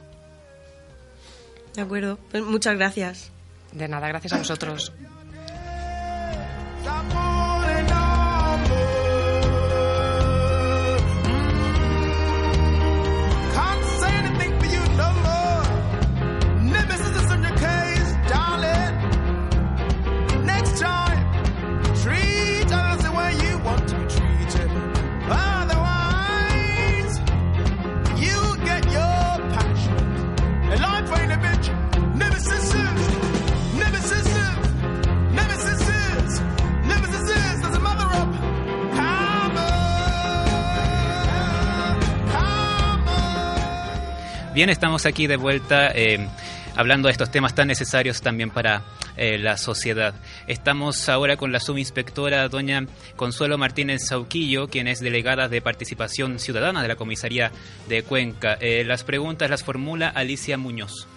De 1.75 1.81
acuerdo, 1.81 2.19
pues 2.29 2.43
muchas 2.43 2.75
gracias. 2.75 3.31
De 3.71 3.87
nada, 3.87 4.07
gracias 4.09 4.33
a 4.33 4.37
vosotros. 4.37 4.91
Bien, 44.57 44.71
estamos 44.71 45.05
aquí 45.05 45.27
de 45.27 45.37
vuelta 45.37 45.91
eh, 45.93 46.17
hablando 46.75 47.09
de 47.09 47.11
estos 47.11 47.29
temas 47.29 47.53
tan 47.53 47.67
necesarios 47.67 48.23
también 48.23 48.49
para 48.49 48.85
eh, 49.15 49.37
la 49.37 49.55
sociedad. 49.55 50.15
Estamos 50.47 51.09
ahora 51.09 51.37
con 51.37 51.51
la 51.51 51.59
subinspectora 51.59 52.49
doña 52.49 52.87
Consuelo 53.15 53.59
Martínez 53.59 54.07
Sauquillo, 54.07 54.67
quien 54.67 54.87
es 54.87 54.99
delegada 54.99 55.47
de 55.47 55.61
participación 55.61 56.39
ciudadana 56.39 56.81
de 56.81 56.87
la 56.87 56.95
comisaría 56.95 57.51
de 57.87 58.01
Cuenca. 58.01 58.57
Eh, 58.59 58.83
las 58.83 59.03
preguntas 59.03 59.47
las 59.47 59.63
formula 59.63 60.09
Alicia 60.09 60.57
Muñoz. 60.57 61.07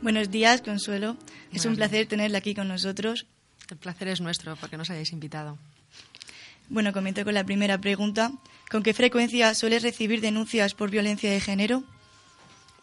Buenos 0.00 0.30
días, 0.30 0.62
Consuelo. 0.62 1.18
Es 1.52 1.66
un 1.66 1.76
placer 1.76 2.06
tenerla 2.06 2.38
aquí 2.38 2.54
con 2.54 2.68
nosotros. 2.68 3.26
El 3.70 3.76
placer 3.76 4.08
es 4.08 4.22
nuestro 4.22 4.56
porque 4.56 4.78
nos 4.78 4.88
hayáis 4.88 5.12
invitado. 5.12 5.58
Bueno, 6.70 6.94
comienzo 6.94 7.24
con 7.24 7.34
la 7.34 7.44
primera 7.44 7.76
pregunta. 7.76 8.32
¿Con 8.70 8.82
qué 8.82 8.94
frecuencia 8.94 9.52
sueles 9.52 9.82
recibir 9.82 10.22
denuncias 10.22 10.72
por 10.72 10.88
violencia 10.88 11.30
de 11.30 11.40
género? 11.40 11.84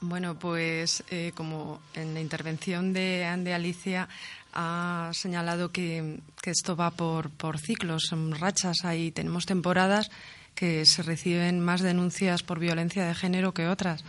Bueno, 0.01 0.33
pues 0.37 1.03
eh, 1.11 1.31
como 1.35 1.79
en 1.93 2.15
la 2.15 2.21
intervención 2.21 2.91
de, 2.91 3.23
de 3.43 3.53
Alicia 3.53 4.09
ha 4.51 5.11
señalado 5.13 5.71
que, 5.71 6.19
esto 6.43 6.75
va 6.75 6.89
por, 6.89 7.29
por 7.29 7.59
ciclos, 7.59 8.07
son 8.09 8.33
rachas, 8.35 8.83
ahí 8.83 9.11
tenemos 9.11 9.45
temporadas 9.45 10.09
que 10.55 10.85
se 10.85 11.03
reciben 11.03 11.59
más 11.59 11.81
denuncias 11.81 12.41
por 12.41 12.59
violencia 12.59 13.05
de 13.05 13.13
género 13.13 13.53
que 13.53 13.67
otras. 13.67 14.03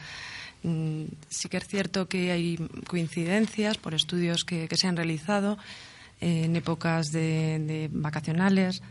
Mm, 0.62 1.04
sí 1.28 1.48
que 1.48 1.58
es 1.58 1.68
cierto 1.68 2.08
que 2.08 2.32
hay 2.32 2.56
coincidencias 2.86 3.76
por 3.76 3.94
estudios 3.94 4.44
que, 4.44 4.68
se 4.72 4.86
han 4.86 4.96
realizado 4.96 5.58
en 6.20 6.56
épocas 6.56 7.12
de, 7.12 7.88
vacacionales, 7.92 8.82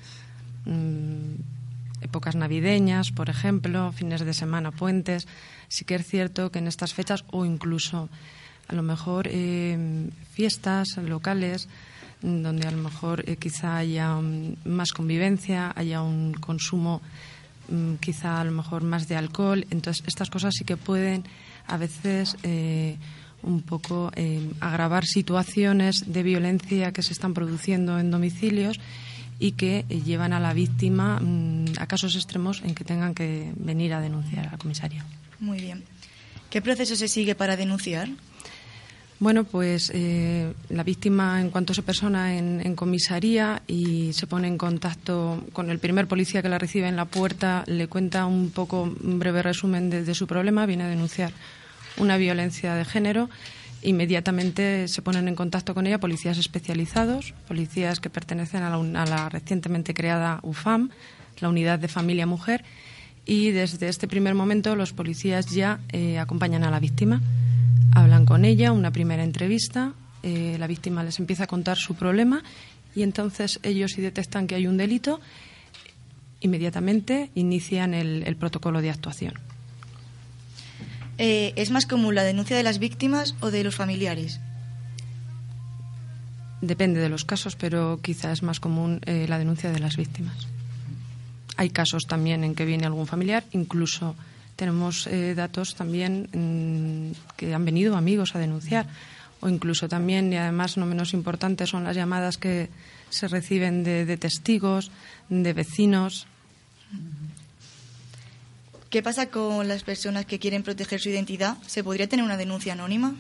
mm, 0.65 1.60
épocas 2.01 2.35
navideñas, 2.35 3.11
por 3.11 3.29
ejemplo, 3.29 3.91
fines 3.91 4.21
de 4.21 4.33
semana, 4.33 4.71
puentes. 4.71 5.27
Sí 5.67 5.85
que 5.85 5.95
es 5.95 6.05
cierto 6.05 6.51
que 6.51 6.59
en 6.59 6.67
estas 6.67 6.93
fechas 6.93 7.23
o 7.31 7.45
incluso 7.45 8.09
a 8.67 8.75
lo 8.75 8.83
mejor 8.83 9.27
eh, 9.29 10.09
fiestas 10.33 10.97
locales 10.97 11.67
donde 12.21 12.67
a 12.67 12.71
lo 12.71 12.77
mejor 12.77 13.23
eh, 13.27 13.35
quizá 13.37 13.77
haya 13.77 14.15
mm, 14.15 14.57
más 14.65 14.93
convivencia, 14.93 15.73
haya 15.75 16.01
un 16.01 16.33
consumo 16.33 17.01
mm, 17.69 17.95
quizá 17.95 18.39
a 18.39 18.43
lo 18.43 18.51
mejor 18.51 18.83
más 18.83 19.07
de 19.07 19.15
alcohol. 19.15 19.65
Entonces, 19.71 20.03
estas 20.07 20.29
cosas 20.29 20.53
sí 20.57 20.63
que 20.63 20.77
pueden 20.77 21.23
a 21.67 21.77
veces 21.77 22.37
eh, 22.43 22.97
un 23.43 23.61
poco 23.63 24.11
agravar 24.59 25.03
situaciones 25.03 26.13
de 26.13 26.21
violencia 26.21 26.91
que 26.91 27.01
se 27.01 27.11
están 27.11 27.33
produciendo 27.33 27.97
en 27.97 28.11
domicilios 28.11 28.79
y 29.41 29.53
que 29.53 29.85
llevan 29.89 30.33
a 30.33 30.39
la 30.39 30.53
víctima 30.53 31.19
mm, 31.19 31.73
a 31.79 31.87
casos 31.87 32.15
extremos 32.15 32.61
en 32.63 32.75
que 32.75 32.83
tengan 32.83 33.15
que 33.15 33.51
venir 33.57 33.91
a 33.93 33.99
denunciar 33.99 34.47
a 34.47 34.51
la 34.51 34.57
comisaría. 34.59 35.03
Muy 35.39 35.59
bien. 35.59 35.83
¿Qué 36.51 36.61
proceso 36.61 36.95
se 36.95 37.07
sigue 37.07 37.33
para 37.33 37.57
denunciar? 37.57 38.07
Bueno, 39.21 39.43
pues 39.43 39.91
eh, 39.93 40.53
la 40.69 40.83
víctima, 40.83 41.41
en 41.41 41.49
cuanto 41.49 41.73
se 41.73 41.81
persona 41.81 42.37
en, 42.37 42.75
comisaría 42.75 43.63
y 43.67 44.13
se 44.13 44.27
pone 44.27 44.47
en 44.47 44.57
contacto 44.57 45.43
con 45.53 45.69
el 45.69 45.79
primer 45.79 46.07
policía 46.07 46.41
que 46.41 46.49
la 46.49 46.57
recibe 46.57 46.87
en 46.87 46.95
la 46.95 47.05
puerta, 47.05 47.63
le 47.67 47.87
cuenta 47.87 48.25
un 48.25 48.51
poco, 48.51 48.83
un 48.83 49.19
breve 49.19 49.41
resumen 49.41 49.89
de, 49.89 50.15
su 50.15 50.27
problema, 50.27 50.65
viene 50.65 50.83
a 50.83 50.87
denunciar 50.87 51.31
una 51.97 52.17
violencia 52.17 52.75
de 52.75 52.85
género. 52.85 53.29
Inmediatamente 53.83 54.87
se 54.87 55.01
ponen 55.01 55.27
en 55.27 55.35
contacto 55.35 55.73
con 55.73 55.87
ella 55.87 55.99
policías 55.99 56.37
especializados, 56.37 57.33
policías 57.47 57.99
que 57.99 58.09
pertenecen 58.09 58.63
a 58.63 59.05
la, 59.05 59.29
recientemente 59.29 59.93
creada 59.93 60.39
UFAM, 60.43 60.89
la 61.39 61.49
Unidad 61.49 61.79
de 61.79 61.87
Familia 61.87 62.27
Mujer, 62.27 62.63
y 63.25 63.51
desde 63.51 63.87
este 63.87 64.07
primer 64.07 64.35
momento 64.35 64.75
los 64.75 64.93
policías 64.93 65.47
ya 65.47 65.79
eh, 65.91 66.19
acompañan 66.19 66.63
a 66.63 66.71
la 66.71 66.79
víctima 66.79 67.21
hablan 67.91 68.25
con 68.25 68.45
ella, 68.45 68.71
una 68.71 68.91
primera 68.91 69.23
entrevista, 69.23 69.93
eh, 70.23 70.55
la 70.59 70.67
víctima 70.67 71.03
les 71.03 71.19
empieza 71.19 71.43
a 71.43 71.47
contar 71.47 71.77
su 71.77 71.95
problema 71.95 72.43
y 72.95 73.03
entonces 73.03 73.59
ellos 73.63 73.91
si 73.91 74.01
detectan 74.01 74.47
que 74.47 74.55
hay 74.55 74.67
un 74.67 74.77
delito, 74.77 75.19
inmediatamente 76.39 77.29
inician 77.35 77.93
el, 77.93 78.35
protocolo 78.37 78.81
de 78.81 78.89
actuación. 78.89 79.33
Eh, 81.23 81.53
¿Es 81.55 81.69
más 81.69 81.85
común 81.85 82.15
la 82.15 82.23
denuncia 82.23 82.57
de 82.57 82.63
las 82.63 82.79
víctimas 82.79 83.35
o 83.41 83.51
de 83.51 83.63
los 83.63 83.75
familiares? 83.75 84.39
Depende 86.61 86.99
de 86.99 87.09
los 87.09 87.25
casos, 87.25 87.55
pero 87.55 87.99
quizás 88.01 88.39
es 88.39 88.41
más 88.41 88.59
común 88.59 89.01
eh, 89.05 89.27
la 89.29 89.37
denuncia 89.37 89.71
de 89.71 89.77
las 89.77 89.97
víctimas. 89.97 90.47
Hay 91.57 91.69
casos 91.69 92.07
también 92.07 92.43
en 92.43 92.55
que 92.55 92.65
viene 92.65 92.87
algún 92.87 93.05
familiar, 93.05 93.43
incluso 93.51 94.15
tenemos 94.55 95.05
eh, 95.05 95.35
datos 95.35 95.75
también 95.75 96.27
mm, 96.33 97.35
que 97.37 97.53
han 97.53 97.65
venido 97.65 97.95
amigos 97.95 98.35
a 98.35 98.39
denunciar 98.39 98.87
o 99.41 99.47
incluso 99.47 99.87
también, 99.87 100.33
y 100.33 100.37
además 100.37 100.77
no 100.77 100.87
menos 100.87 101.13
importante, 101.13 101.67
son 101.67 101.83
las 101.83 101.95
llamadas 101.95 102.39
que 102.39 102.69
se 103.11 103.27
reciben 103.27 103.83
de, 103.83 104.05
de 104.07 104.17
testigos, 104.17 104.89
de 105.29 105.53
vecinos. 105.53 106.25
¿Qué 108.91 109.01
pasa 109.01 109.27
con 109.27 109.69
las 109.69 109.83
personas 109.83 110.25
que 110.25 110.37
quieren 110.37 110.63
proteger 110.63 110.99
su 110.99 111.07
identidad? 111.07 111.57
¿Se 111.65 111.81
podría 111.81 112.09
tener 112.09 112.25
una 112.25 112.35
denuncia 112.35 112.73
anónima? 112.73 113.15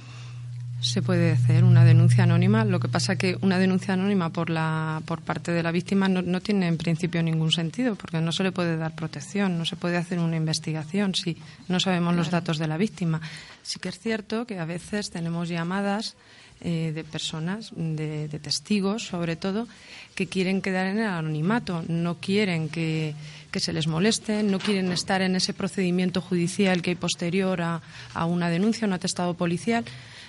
se 0.81 1.03
puede 1.03 1.31
hacer 1.31 1.63
una 1.63 1.85
denuncia 1.85 2.23
anónima. 2.23 2.65
Lo 2.65 2.79
que 2.79 2.87
pasa 2.87 3.15
que 3.15 3.37
una 3.41 3.59
denuncia 3.59 3.93
anónima 3.93 4.31
por 4.31 4.49
la 4.49 5.01
por 5.05 5.21
parte 5.21 5.51
de 5.51 5.61
la 5.61 5.71
víctima 5.71 6.09
no, 6.09 6.41
tiene 6.41 6.67
en 6.67 6.77
principio 6.77 7.21
ningún 7.21 7.51
sentido, 7.51 7.95
porque 7.95 8.19
no 8.19 8.31
se 8.31 8.43
le 8.43 8.51
puede 8.51 8.77
dar 8.77 8.95
protección, 8.95 9.59
no 9.59 9.65
se 9.65 9.75
puede 9.75 9.97
hacer 9.97 10.17
una 10.17 10.35
investigación 10.35 11.13
si 11.13 11.37
no 11.67 11.79
sabemos 11.79 12.15
los 12.15 12.31
datos 12.31 12.57
de 12.57 12.67
la 12.67 12.77
víctima. 12.77 13.21
Sí 13.61 13.79
que 13.79 13.89
es 13.89 13.99
cierto 13.99 14.47
que 14.47 14.57
a 14.57 14.65
veces 14.65 15.11
tenemos 15.11 15.49
llamadas 15.49 16.15
eh, 16.61 16.91
de 16.93 17.03
personas, 17.03 17.71
de, 17.75 18.27
testigos 18.39 19.05
sobre 19.05 19.35
todo, 19.35 19.67
que 20.15 20.27
quieren 20.27 20.61
quedar 20.61 20.87
en 20.87 20.99
el 20.99 21.07
anonimato, 21.07 21.83
no 21.87 22.15
quieren 22.15 22.69
que, 22.69 23.15
se 23.53 23.73
les 23.73 23.87
moleste, 23.87 24.43
no 24.43 24.59
quieren 24.59 24.91
estar 24.91 25.21
en 25.21 25.35
ese 25.35 25.53
procedimiento 25.53 26.21
judicial 26.21 26.81
que 26.81 26.91
hay 26.91 26.95
posterior 26.95 27.61
a, 27.61 27.81
a 28.13 28.25
una 28.25 28.49
denuncia, 28.49 28.87
un 28.87 28.93
atestado 28.93 29.33
policial 29.33 29.85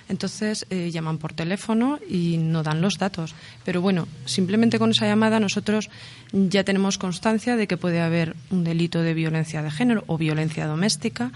entonces 0.09 0.65
eh, 0.69 0.91
llaman 0.91 1.17
por 1.17 1.33
teléfono 1.33 1.99
y 2.09 2.37
no 2.37 2.63
dan 2.63 2.81
los 2.81 2.97
datos. 2.97 3.35
Pero 3.63 3.81
bueno, 3.81 4.07
simplemente 4.25 4.79
con 4.79 4.91
esa 4.91 5.05
llamada 5.05 5.39
nosotros 5.39 5.89
ya 6.31 6.63
tenemos 6.63 6.97
constancia 6.97 7.55
de 7.55 7.67
que 7.67 7.77
puede 7.77 8.01
haber 8.01 8.35
un 8.49 8.63
delito 8.63 9.01
de 9.01 9.13
violencia 9.13 9.61
de 9.61 9.71
género 9.71 10.03
o 10.07 10.17
violencia 10.17 10.67
doméstica 10.67 11.31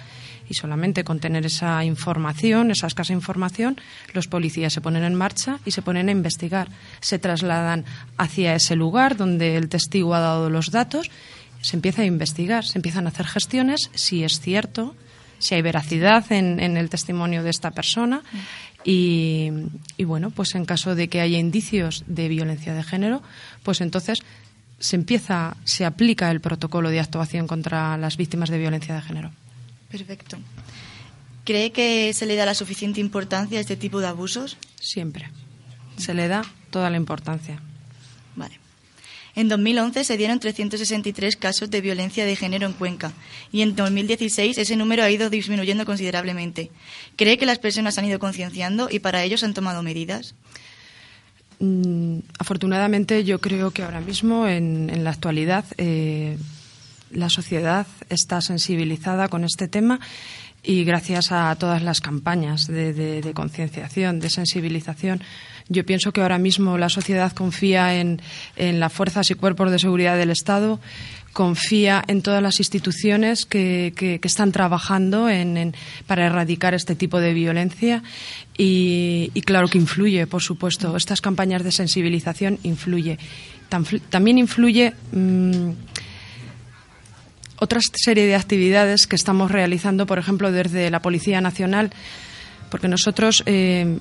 y 0.49 0.53
solamente 0.53 1.03
con 1.03 1.19
tener 1.19 1.45
esa 1.45 1.83
información, 1.83 2.71
esa 2.71 2.87
escasa 2.87 3.13
información, 3.13 3.77
los 4.13 4.27
policías 4.27 4.73
se 4.73 4.81
ponen 4.81 5.03
en 5.03 5.15
marcha 5.15 5.59
y 5.65 5.71
se 5.71 5.81
ponen 5.81 6.09
a 6.09 6.11
investigar. 6.11 6.69
Se 7.01 7.19
trasladan 7.19 7.85
hacia 8.17 8.55
ese 8.55 8.75
lugar 8.75 9.17
donde 9.17 9.57
el 9.57 9.69
testigo 9.69 10.15
ha 10.15 10.19
dado 10.19 10.49
los 10.49 10.71
datos, 10.71 11.09
se 11.61 11.75
empieza 11.75 12.03
a 12.03 12.05
investigar, 12.05 12.65
se 12.65 12.77
empiezan 12.77 13.05
a 13.05 13.09
hacer 13.09 13.25
gestiones, 13.25 13.89
si 13.93 14.23
es 14.23 14.39
cierto, 14.39 14.95
si 15.39 15.55
hay 15.55 15.61
veracidad 15.61 16.31
en, 16.31 16.59
el 16.59 16.89
testimonio 16.89 17.43
de 17.43 17.49
esta 17.49 17.71
persona. 17.71 18.21
Y, 18.83 19.51
bueno, 19.99 20.31
pues 20.31 20.55
en 20.55 20.65
caso 20.65 20.95
de 20.95 21.09
que 21.09 21.19
haya 21.19 21.37
indicios 21.37 22.05
de 22.07 22.29
violencia 22.29 22.73
de 22.73 22.83
género, 22.83 23.21
pues 23.63 23.81
entonces 23.81 24.19
se 24.79 24.95
empieza, 24.95 25.57
se 25.65 25.85
aplica 25.85 26.31
el 26.31 26.39
protocolo 26.39 26.89
de 26.89 26.99
actuación 26.99 27.47
contra 27.47 27.97
las 27.97 28.15
víctimas 28.15 28.49
de 28.49 28.59
violencia 28.59 28.95
de 28.95 29.01
género. 29.01 29.31
Perfecto. 29.89 30.37
¿Cree 31.43 31.71
que 31.71 32.13
se 32.13 32.25
le 32.25 32.35
da 32.35 32.45
la 32.45 32.53
suficiente 32.53 32.99
importancia 32.99 33.57
a 33.57 33.61
este 33.61 33.77
tipo 33.77 34.01
de 34.01 34.07
abusos? 34.07 34.57
Siempre. 34.79 35.29
Se 35.95 36.13
le 36.13 36.27
da 36.27 36.43
toda 36.71 36.89
la 36.89 36.97
importancia. 36.97 37.61
Vale. 38.35 38.59
En 39.35 39.47
2011 39.47 40.03
se 40.03 40.17
dieron 40.17 40.39
363 40.39 41.37
casos 41.37 41.69
de 41.69 41.79
violencia 41.79 42.25
de 42.25 42.35
género 42.35 42.65
en 42.65 42.73
Cuenca 42.73 43.13
y 43.51 43.61
en 43.61 43.75
2016 43.75 44.57
ese 44.57 44.75
número 44.75 45.03
ha 45.03 45.11
ido 45.11 45.29
disminuyendo 45.29 45.85
considerablemente. 45.85 46.71
¿Cree 47.15 47.37
que 47.37 47.45
las 47.45 47.59
personas 47.59 47.97
han 47.97 48.05
ido 48.05 48.19
concienciando 48.19 48.89
y 48.91 48.99
para 48.99 49.23
ello 49.23 49.37
se 49.37 49.45
han 49.45 49.53
tomado 49.53 49.83
medidas? 49.83 50.33
Mm, 51.59 52.19
afortunadamente 52.39 53.23
yo 53.23 53.39
creo 53.39 53.71
que 53.71 53.83
ahora 53.83 54.01
mismo 54.01 54.47
en, 54.47 55.03
la 55.03 55.11
actualidad 55.11 55.65
eh, 55.77 56.37
la 57.11 57.29
sociedad 57.29 57.87
está 58.09 58.41
sensibilizada 58.41 59.27
con 59.27 59.43
este 59.43 59.67
tema 59.67 59.99
y 60.63 60.83
gracias 60.83 61.31
a 61.31 61.55
todas 61.55 61.81
las 61.81 62.01
campañas 62.01 62.67
de 62.67 63.31
concienciación, 63.33 64.19
de 64.19 64.29
sensibilización, 64.29 65.21
yo 65.69 65.85
pienso 65.85 66.13
que 66.13 66.21
ahora 66.21 66.37
mismo 66.37 66.77
la 66.77 66.89
sociedad 66.89 67.31
confía 67.33 67.99
en, 67.99 68.21
las 68.57 68.93
fuerzas 68.93 69.29
y 69.31 69.35
cuerpos 69.35 69.69
de 69.69 69.79
seguridad 69.79 70.17
del 70.17 70.29
Estado, 70.29 70.79
confía 71.33 72.03
en 72.07 72.21
todas 72.21 72.41
las 72.41 72.59
instituciones 72.59 73.45
que, 73.45 74.19
están 74.23 74.51
trabajando 74.51 75.27
para 76.07 76.25
erradicar 76.25 76.73
este 76.73 76.95
tipo 76.95 77.19
de 77.19 77.33
violencia 77.33 78.01
y, 78.57 79.29
claro 79.45 79.67
que 79.67 79.77
influye, 79.77 80.25
por 80.25 80.41
supuesto. 80.41 80.95
Estas 80.95 81.21
campañas 81.21 81.63
de 81.63 81.71
sensibilización 81.71 82.59
influye. 82.63 83.19
También 84.09 84.37
influye 84.37 84.93
mm, 85.11 85.71
otra 87.59 87.79
serie 87.81 88.25
de 88.25 88.35
actividades 88.35 89.07
que 89.07 89.15
estamos 89.15 89.51
realizando, 89.51 90.05
por 90.05 90.19
ejemplo, 90.19 90.51
desde 90.51 90.89
la 90.89 91.01
Policía 91.01 91.41
Nacional, 91.41 91.91
porque 92.69 92.87
nosotros 92.87 93.43
eh, 93.45 93.99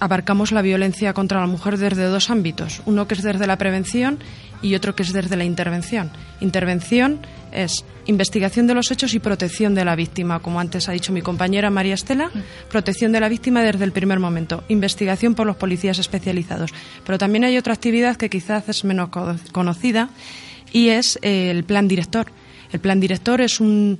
abarcamos 0.00 0.50
la 0.50 0.62
violencia 0.62 1.12
contra 1.12 1.40
la 1.40 1.46
mujer 1.46 1.78
desde 1.78 2.04
dos 2.06 2.28
ámbitos, 2.28 2.82
uno 2.86 3.06
que 3.06 3.14
es 3.14 3.22
desde 3.22 3.46
la 3.46 3.56
prevención 3.56 4.18
y 4.60 4.74
otro 4.74 4.96
que 4.96 5.04
es 5.04 5.12
desde 5.12 5.36
la 5.36 5.44
intervención. 5.44 6.10
Intervención 6.40 7.20
es 7.52 7.84
investigación 8.06 8.66
de 8.66 8.74
los 8.74 8.90
hechos 8.90 9.14
y 9.14 9.20
protección 9.20 9.76
de 9.76 9.84
la 9.84 9.94
víctima, 9.94 10.40
como 10.40 10.58
antes 10.58 10.88
ha 10.88 10.92
dicho 10.92 11.12
mi 11.12 11.22
compañera 11.22 11.70
María 11.70 11.94
Estela, 11.94 12.32
protección 12.68 13.12
de 13.12 13.20
la 13.20 13.28
víctima 13.28 13.62
desde 13.62 13.84
el 13.84 13.92
primer 13.92 14.18
momento, 14.18 14.64
investigación 14.68 15.36
por 15.36 15.46
los 15.46 15.56
policías 15.56 16.00
especializados. 16.00 16.72
Pero 17.06 17.18
también 17.18 17.44
hay 17.44 17.56
otra 17.56 17.74
actividad 17.74 18.16
que 18.16 18.28
quizás 18.28 18.68
es 18.68 18.82
menos 18.82 19.10
conocida 19.52 20.08
y 20.72 20.88
es 20.88 21.16
el 21.22 21.62
plan 21.62 21.86
director 21.86 22.26
El 22.72 22.80
plan 22.80 23.00
director 23.00 23.40
es 23.40 23.60
un, 23.60 23.98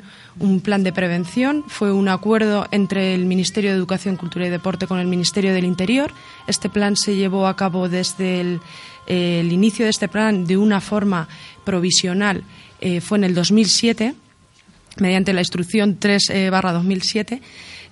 plan 0.64 0.82
de 0.82 0.92
prevención, 0.92 1.64
fue 1.68 1.92
un 1.92 2.08
acuerdo 2.08 2.66
entre 2.70 3.14
el 3.14 3.26
Ministerio 3.26 3.70
de 3.70 3.76
Educación, 3.76 4.16
Cultura 4.16 4.46
y 4.46 4.50
Deporte 4.50 4.86
con 4.86 4.98
el 4.98 5.06
Ministerio 5.06 5.52
del 5.52 5.64
Interior. 5.64 6.12
Este 6.46 6.70
plan 6.70 6.96
se 6.96 7.14
llevó 7.14 7.46
a 7.46 7.56
cabo 7.56 7.88
desde 7.88 8.40
el, 8.40 8.60
el 9.06 9.52
inicio 9.52 9.84
de 9.84 9.90
este 9.90 10.08
plan 10.08 10.46
de 10.46 10.56
una 10.56 10.80
forma 10.80 11.28
provisional, 11.64 12.44
eh, 12.80 13.00
fue 13.00 13.18
en 13.18 13.24
el 13.24 13.34
2007, 13.34 14.14
mediante 14.96 15.32
la 15.32 15.40
instrucción 15.40 15.98
3 15.98 16.30
eh, 16.30 16.50
barra 16.50 16.72
2007 16.72 17.40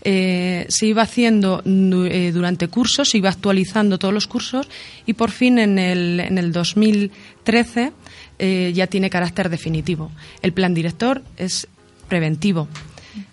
eh, 0.03 0.65
se 0.69 0.87
iba 0.87 1.03
haciendo 1.03 1.63
eh, 1.67 2.31
durante 2.33 2.69
cursos, 2.69 3.11
se 3.11 3.19
iba 3.19 3.29
actualizando 3.29 3.99
todos 3.99 4.15
los 4.15 4.27
cursos 4.27 4.67
y 5.05 5.13
por 5.13 5.31
fin 5.31 5.59
en 5.59 5.79
el, 5.79 6.21
en 6.21 6.39
el 6.39 6.53
2013 6.53 7.93
eh, 8.43 8.73
ya 8.75 8.87
tiene 8.87 9.11
carácter 9.11 9.51
definitivo. 9.51 10.11
El 10.41 10.55
plan 10.55 10.73
director 10.73 11.23
es 11.37 11.69
preventivo. 12.09 12.69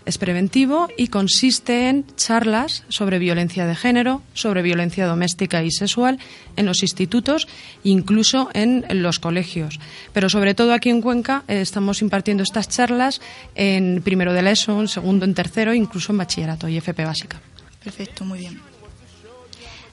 Es 0.05 0.17
preventivo 0.17 0.89
y 0.97 1.07
consiste 1.07 1.87
en 1.87 2.05
charlas 2.15 2.83
sobre 2.89 3.19
violencia 3.19 3.65
de 3.65 3.75
género, 3.75 4.21
sobre 4.33 4.61
violencia 4.61 5.05
doméstica 5.05 5.63
y 5.63 5.71
sexual 5.71 6.19
en 6.57 6.65
los 6.65 6.81
institutos, 6.81 7.47
incluso 7.83 8.49
en 8.53 8.85
los 9.01 9.19
colegios. 9.19 9.79
Pero 10.11 10.29
sobre 10.29 10.55
todo 10.55 10.73
aquí 10.73 10.89
en 10.89 11.01
Cuenca 11.01 11.43
eh, 11.47 11.61
estamos 11.61 12.01
impartiendo 12.01 12.43
estas 12.43 12.67
charlas 12.67 13.21
en 13.55 14.01
primero 14.03 14.33
de 14.33 14.41
la 14.41 14.51
ESO, 14.51 14.81
en 14.81 14.89
segundo, 14.89 15.23
en 15.23 15.33
tercero, 15.33 15.73
incluso 15.73 16.11
en 16.11 16.17
bachillerato 16.17 16.67
y 16.67 16.77
FP 16.77 17.05
básica. 17.05 17.39
Perfecto, 17.81 18.25
muy 18.25 18.39
bien. 18.39 18.59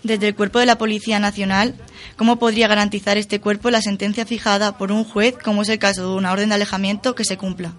Desde 0.04 0.28
el 0.28 0.34
cuerpo 0.34 0.58
de 0.58 0.66
la 0.66 0.76
Policía 0.76 1.18
Nacional, 1.18 1.75
¿cómo 2.16 2.38
podría 2.38 2.68
garantizar 2.68 3.16
este 3.16 3.40
cuerpo 3.40 3.70
la 3.70 3.80
sentencia 3.80 4.26
fijada 4.26 4.76
por 4.76 4.92
un 4.92 5.02
juez, 5.02 5.34
como 5.42 5.62
es 5.62 5.70
el 5.70 5.78
caso 5.78 6.11
de 6.11 6.16
una 6.16 6.30
orden 6.30 6.50
de 6.50 6.56
alejamiento, 6.56 7.14
que 7.14 7.25
se 7.25 7.38
cumpla? 7.38 7.73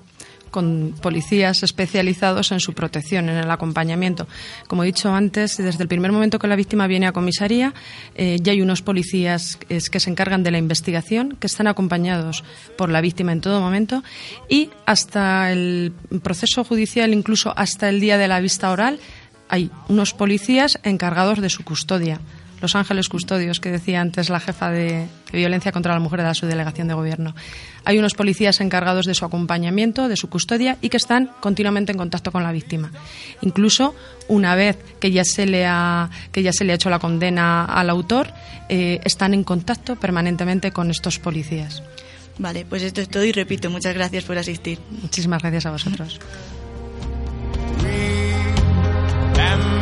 con 0.55 0.96
policías 1.01 1.63
especializados 1.63 2.53
en 2.53 2.62
su 2.62 2.72
protección, 2.72 3.27
en 3.27 3.36
el 3.36 3.51
acompañamiento. 3.51 4.25
Como 4.70 4.84
he 4.84 4.86
dicho 4.86 5.13
antes, 5.13 5.58
desde 5.58 5.84
el 5.84 5.89
primer 5.89 6.13
momento 6.13 6.39
que 6.39 6.48
la 6.48 6.55
víctima 6.55 6.88
viene 6.88 7.08
a 7.08 7.12
comisaría, 7.12 7.74
eh, 8.15 8.38
ya 8.41 8.53
hay 8.53 8.62
unos 8.62 8.82
policías 8.82 9.58
que 9.58 10.00
se 10.00 10.10
encargan 10.10 10.44
de 10.44 10.51
la 10.51 10.58
investigación, 10.58 11.36
que 11.41 11.48
están 11.48 11.67
acompañados 11.67 12.46
por 12.77 12.89
la 12.89 13.01
víctima 13.01 13.34
en 13.34 13.41
todo 13.41 13.60
momento, 13.60 14.01
y 14.48 14.70
hasta 14.86 15.51
el 15.51 15.91
proceso 16.24 16.63
judicial, 16.63 17.13
incluso 17.13 17.53
hasta 17.58 17.89
el 17.89 18.00
día 18.00 18.17
de 18.17 18.29
la 18.29 18.39
vista 18.39 18.72
oral, 18.72 19.01
hay 19.50 19.72
unos 19.88 20.14
policías 20.14 20.80
encargados 20.84 21.42
de 21.42 21.50
su 21.50 21.64
custodia. 21.64 22.20
Los 22.62 22.75
ángeles 22.75 23.10
custodios 23.10 23.60
que 23.60 23.70
decía 23.70 24.02
antes 24.02 24.30
la 24.30 24.40
jefa 24.40 24.72
de, 24.72 25.08
de 25.32 25.38
violencia 25.38 25.72
contra 25.72 25.94
la 25.94 26.00
mujer 26.00 26.22
de 26.22 26.28
la 26.28 26.34
subdelegación 26.34 26.88
de 26.88 26.94
gobierno. 26.94 27.36
Hay 27.84 28.00
unos 28.00 28.14
policías 28.14 28.62
encargados 28.62 29.06
de 29.06 29.14
su 29.14 29.25
acompañamiento, 29.25 30.08
de 30.08 30.16
su 30.16 30.30
custodia 30.30 30.78
y 30.82 30.90
que 30.90 30.98
están 30.98 31.32
continuamente 31.42 31.92
en 31.92 31.98
contacto 31.98 32.32
con 32.32 32.44
la 32.44 32.52
víctima. 32.52 32.92
Incluso 33.42 33.94
una 34.30 34.56
vez 34.56 34.78
que 35.00 35.12
ya 35.12 35.24
se 35.25 35.46
le 35.46 35.66
ha, 35.66 36.10
que 36.32 36.44
ya 36.44 36.54
se 36.54 36.64
le 36.64 36.72
ha 36.72 36.75
hecho 36.75 36.90
la 36.90 37.00
condena 37.00 37.66
al 37.66 37.90
autor, 37.90 38.34
eh, 38.70 39.02
están 39.04 39.34
en 39.34 39.44
contacto 39.44 39.98
permanentemente 39.98 40.72
con 40.72 40.90
estos 40.90 41.20
policías. 41.20 41.84
Vale, 42.38 42.66
pues 42.66 42.84
esto 42.84 43.02
es 43.02 43.10
todo 43.10 43.24
y 43.24 43.32
repito, 43.32 43.70
muchas 43.70 43.94
gracias 43.94 44.24
por 44.24 44.38
asistir. 44.38 44.80
Muchísimas 45.02 45.42
gracias 45.42 45.66
a 45.66 45.72
vosotros. 45.72 46.20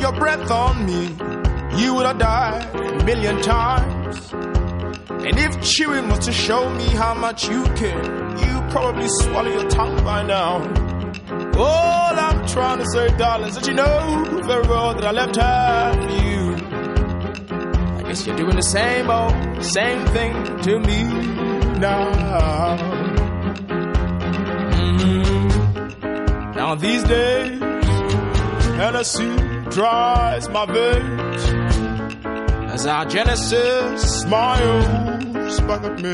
Your 0.00 0.12
breath 0.12 0.50
on 0.50 0.86
me, 0.86 1.06
you 1.82 1.94
would 1.94 2.06
have 2.06 2.18
died 2.18 2.74
a 2.76 3.04
million 3.04 3.42
times. 3.42 4.32
And 4.32 5.36
if 5.36 5.60
chewing 5.60 6.08
was 6.08 6.20
to 6.26 6.32
show 6.32 6.72
me 6.72 6.84
how 6.84 7.14
much 7.14 7.48
you 7.48 7.64
care, 7.74 8.02
you 8.38 8.70
probably 8.70 9.08
swallow 9.08 9.50
your 9.50 9.68
tongue 9.68 10.02
by 10.04 10.22
now. 10.22 10.62
All 11.58 12.14
I'm 12.16 12.46
trying 12.46 12.78
to 12.78 12.86
say, 12.86 13.08
darling, 13.16 13.48
is 13.48 13.56
that 13.56 13.66
you 13.66 13.74
know 13.74 14.40
very 14.44 14.66
well 14.68 14.94
that 14.94 15.04
I 15.04 15.10
left 15.10 15.34
for 15.34 16.12
you. 16.24 16.54
I 17.96 18.02
guess 18.08 18.24
you're 18.24 18.36
doing 18.36 18.54
the 18.54 18.62
same 18.62 19.10
old, 19.10 19.64
same 19.64 20.06
thing 20.06 20.32
to 20.62 20.78
me 20.78 21.02
now. 21.80 22.76
Mm. 24.70 26.54
Now 26.54 26.74
these 26.76 27.02
days, 27.02 27.60
Hennessy 28.78 29.47
dries 29.70 30.48
my 30.48 30.64
veins 30.66 31.44
as 32.72 32.86
our 32.86 33.04
Genesis 33.04 34.20
smiles 34.20 35.60
back 35.60 35.82
at 35.84 35.96
me. 36.00 36.10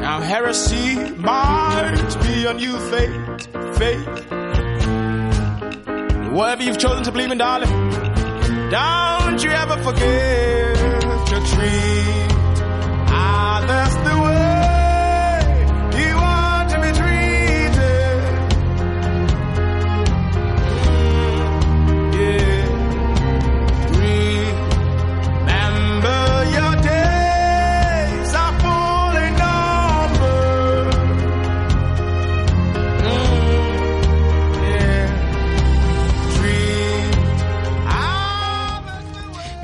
Now 0.00 0.20
heresy 0.20 0.96
might 1.16 2.16
be 2.22 2.46
a 2.46 2.54
new 2.54 2.78
fate, 2.90 3.48
fate. 3.76 4.08
Whatever 6.32 6.62
you've 6.62 6.78
chosen 6.78 7.04
to 7.04 7.12
believe 7.12 7.30
in, 7.30 7.38
darling, 7.38 7.70
don't 8.70 9.42
you 9.42 9.50
ever 9.50 9.76
forget 9.82 10.76
to 11.26 11.34
treat 11.52 12.28
others 13.10 13.94
ah, 13.94 14.02
the 14.04 14.22
way 14.22 14.47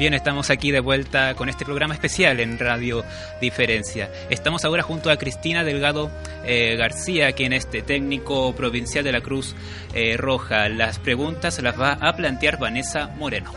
Bien, 0.05 0.12
estamos 0.12 0.51
aquí 0.51 0.71
de 0.71 0.81
vuelta 0.81 1.35
con 1.35 1.49
este 1.49 1.64
programa 1.64 1.95
especial 1.95 2.38
en 2.40 2.59
Radio 2.59 3.03
Diferencia. 3.40 4.11
Estamos 4.29 4.62
ahora 4.67 4.83
junto 4.83 5.11
a 5.11 5.17
Cristina 5.17 5.64
Delgado 5.64 6.11
eh, 6.45 6.77
García, 6.77 7.33
quien 7.33 7.55
es 7.55 7.71
de 7.71 7.81
técnico 7.81 8.55
provincial 8.55 9.03
de 9.03 9.12
la 9.12 9.23
Cruz 9.23 9.55
eh, 9.95 10.19
Roja. 10.19 10.69
Las 10.69 10.99
preguntas 10.99 11.59
las 11.62 11.81
va 11.81 11.93
a 11.93 12.14
plantear 12.17 12.59
Vanessa 12.59 13.14
Moreno. 13.17 13.51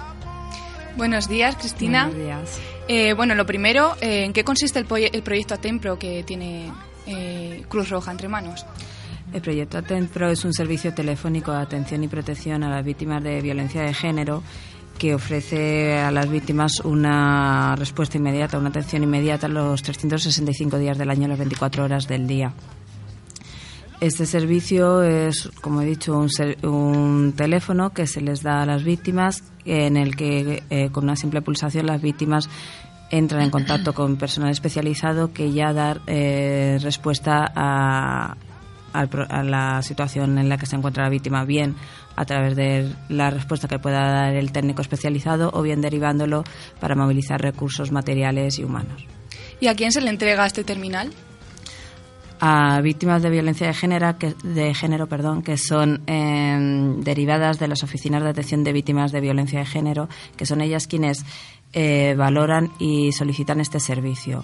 Buenos 0.96 1.28
días, 1.28 1.58
Cristina. 1.58 2.08
Buenos 2.08 2.26
días. 2.26 2.62
Eh, 2.88 3.12
bueno, 3.12 3.36
lo 3.36 3.46
primero, 3.46 3.98
eh, 4.00 4.24
¿en 4.24 4.32
qué 4.32 4.46
consiste 4.46 4.80
el, 4.80 4.88
el 5.12 5.24
proyecto 5.24 5.54
Atempro 5.54 6.00
que 6.00 6.24
tiene 6.24 6.72
eh, 7.08 7.66
Cruz 7.68 7.90
Roja 7.90 8.12
entre 8.12 8.30
manos? 8.30 8.66
El 9.34 9.42
proyecto 9.42 9.80
Atempro 9.80 10.32
es 10.32 10.46
un 10.46 10.54
servicio 10.54 10.94
telefónico 10.94 11.52
de 11.52 11.58
atención 11.58 12.06
y 12.06 12.08
protección 12.08 12.64
a 12.64 12.70
las 12.70 12.86
víctimas 12.86 13.22
de 13.22 13.42
violencia 13.42 13.82
de 13.82 13.94
género 13.94 14.44
que 14.98 15.14
ofrece 15.16 15.98
a 16.00 16.12
las 16.12 16.30
víctimas 16.30 16.80
una 16.84 17.76
respuesta 17.76 18.18
inmediata, 18.18 18.58
una 18.58 18.70
atención 18.70 19.04
inmediata 19.04 19.48
los 19.48 19.82
365 19.84 20.78
días 20.78 20.98
del 20.98 21.10
año, 21.10 21.28
las 21.28 21.38
24 21.38 21.84
horas 21.84 22.08
del 22.08 22.28
día. 22.28 22.54
Este 24.00 24.28
servicio 24.28 25.02
es, 25.02 25.50
como 25.62 25.82
he 25.82 25.86
dicho, 25.86 26.16
un, 26.18 26.30
ser- 26.30 26.64
un 26.66 27.34
teléfono 27.36 27.92
que 27.94 28.06
se 28.06 28.22
les 28.22 28.44
da 28.44 28.62
a 28.62 28.66
las 28.66 28.84
víctimas 28.84 29.44
en 29.66 29.98
el 29.98 30.16
que 30.16 30.62
eh, 30.70 30.90
con 30.92 31.06
una 31.06 31.16
simple 31.16 31.42
pulsación 31.42 31.88
las 31.88 32.02
víctimas 32.02 32.48
entran 33.10 33.42
en 33.42 33.50
contacto 33.50 33.94
con 33.94 34.18
personal 34.18 34.52
especializado 34.52 35.32
que 35.34 35.52
ya 35.52 35.74
da 35.74 35.98
eh, 36.06 36.78
respuesta 36.82 37.52
a, 37.56 38.36
a 38.94 39.44
la 39.44 39.82
situación 39.82 40.38
en 40.38 40.50
la 40.50 40.58
que 40.58 40.66
se 40.68 40.76
encuentra 40.76 41.04
la 41.04 41.10
víctima, 41.10 41.44
bien 41.46 41.76
a 42.18 42.26
través 42.26 42.56
de 42.58 42.92
la 43.08 43.30
respuesta 43.30 43.70
que 43.70 43.80
pueda 43.80 44.02
dar 44.02 44.36
el 44.36 44.52
técnico 44.52 44.82
especializado 44.82 45.52
o 45.54 45.62
bien 45.62 45.80
derivándolo 45.80 46.44
para 46.82 46.96
movilizar 46.96 47.40
recursos 47.40 47.92
materiales 47.92 48.60
y 48.60 48.64
humanos. 48.66 49.06
¿Y 49.62 49.68
a 49.68 49.76
quién 49.76 49.92
se 49.92 50.02
le 50.02 50.10
entrega 50.10 50.46
este 50.46 50.64
terminal? 50.66 51.12
a 52.40 52.82
víctimas 52.82 53.24
de 53.24 53.30
violencia 53.30 53.66
de 53.68 53.74
género 53.74 54.18
que, 54.18 54.36
de 54.44 54.74
género, 54.76 55.08
perdón, 55.08 55.42
que 55.42 55.58
son 55.58 56.04
em, 56.06 57.02
derivadas 57.02 57.58
de 57.58 57.68
las 57.68 57.84
oficinas 57.84 58.24
de 58.24 58.30
atención 58.30 58.64
de 58.64 58.74
víctimas 58.74 59.12
de 59.12 59.22
violencia 59.22 59.60
de 59.60 59.66
género, 59.66 60.08
que 60.36 60.46
son 60.46 60.62
ellas 60.62 60.86
quienes 60.86 61.26
eh, 61.74 62.14
valoran 62.16 62.70
y 62.80 63.12
solicitan 63.12 63.60
este 63.60 63.80
servicio. 63.80 64.44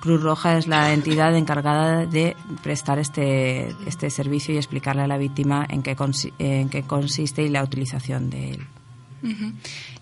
Cruz 0.00 0.22
Roja 0.22 0.58
es 0.58 0.66
la 0.66 0.92
entidad 0.92 1.36
encargada 1.36 2.04
de 2.06 2.36
prestar 2.62 2.98
este, 2.98 3.68
este 3.86 4.10
servicio 4.10 4.54
y 4.54 4.56
explicarle 4.56 5.02
a 5.02 5.06
la 5.06 5.18
víctima 5.18 5.66
en 5.68 5.82
qué, 5.82 5.96
en 6.38 6.68
qué 6.68 6.82
consiste 6.82 7.42
y 7.42 7.48
la 7.48 7.62
utilización 7.62 8.28
de 8.30 8.50
él. 8.50 8.66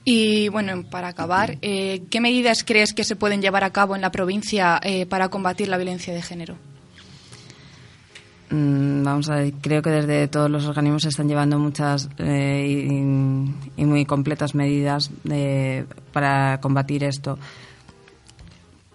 Y 0.05 0.49
bueno, 0.49 0.85
para 0.91 1.09
acabar, 1.09 1.59
eh, 1.61 2.05
¿qué 2.11 2.21
medidas 2.21 2.65
crees 2.65 2.95
que 2.95 3.05
se 3.05 3.17
pueden 3.17 3.43
llevar 3.43 3.65
a 3.65 3.71
cabo 3.71 3.95
en 3.97 4.01
la 4.01 4.11
provincia 4.11 4.81
eh, 4.83 5.07
para 5.07 5.29
combatir 5.29 5.69
la 5.69 5.77
violencia 5.77 6.15
de 6.15 6.23
género? 6.23 6.57
Mm, 8.51 9.03
vamos 9.03 9.29
a 9.29 9.37
ver, 9.37 9.53
creo 9.61 9.83
que 9.83 9.91
desde 9.91 10.29
todos 10.29 10.51
los 10.51 10.65
organismos 10.67 11.03
se 11.03 11.11
están 11.11 11.29
llevando 11.29 11.59
muchas 11.59 12.09
eh, 12.19 12.89
y, 13.77 13.85
muy 13.85 14.05
completas 14.07 14.55
medidas 14.55 15.11
para 16.13 16.61
combatir 16.61 17.05
esto. 17.05 17.39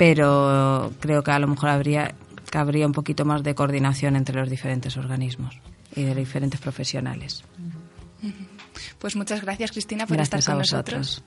Pero 0.05 0.91
creo 0.99 1.23
que 1.23 1.31
a 1.31 1.39
lo 1.39 1.47
mejor 1.47 1.69
habría, 1.69 2.13
habría 2.51 2.85
un 2.85 2.91
poquito 2.91 3.23
más 3.23 3.41
de 3.41 3.55
coordinación 3.55 4.17
entre 4.17 4.37
los 4.37 4.49
diferentes 4.49 4.97
organismos 4.97 5.57
y 5.95 6.03
de 6.03 6.13
diferentes 6.13 6.59
profesionales. 6.59 7.45
Pues 8.99 9.15
muchas 9.15 9.41
gracias, 9.41 9.71
Cristina, 9.71 10.05
por 10.05 10.19
estar 10.19 10.43
con 10.43 10.57
nosotros. 10.57 11.23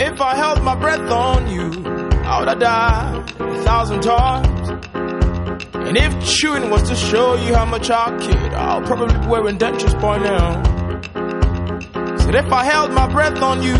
If 0.00 0.18
I 0.18 0.34
held 0.34 0.62
my 0.64 0.74
breath 0.76 1.10
on 1.10 1.46
you, 1.50 1.84
I 2.24 2.38
would 2.38 2.48
have 2.48 2.58
died 2.58 3.34
a 3.38 3.62
thousand 3.62 4.00
times. 4.00 4.70
And 5.74 5.98
if 5.98 6.24
chewing 6.24 6.70
was 6.70 6.88
to 6.88 6.96
show 6.96 7.34
you 7.34 7.54
how 7.54 7.66
much 7.66 7.90
I 7.90 8.16
kid, 8.18 8.54
I'll 8.54 8.80
probably 8.80 9.14
be 9.18 9.26
wearing 9.26 9.58
dentures 9.58 9.94
by 10.00 10.16
now. 10.16 10.62
Said 12.16 12.34
if 12.34 12.50
I 12.50 12.64
held 12.64 12.92
my 12.94 13.06
breath 13.08 13.42
on 13.42 13.62
you, 13.62 13.76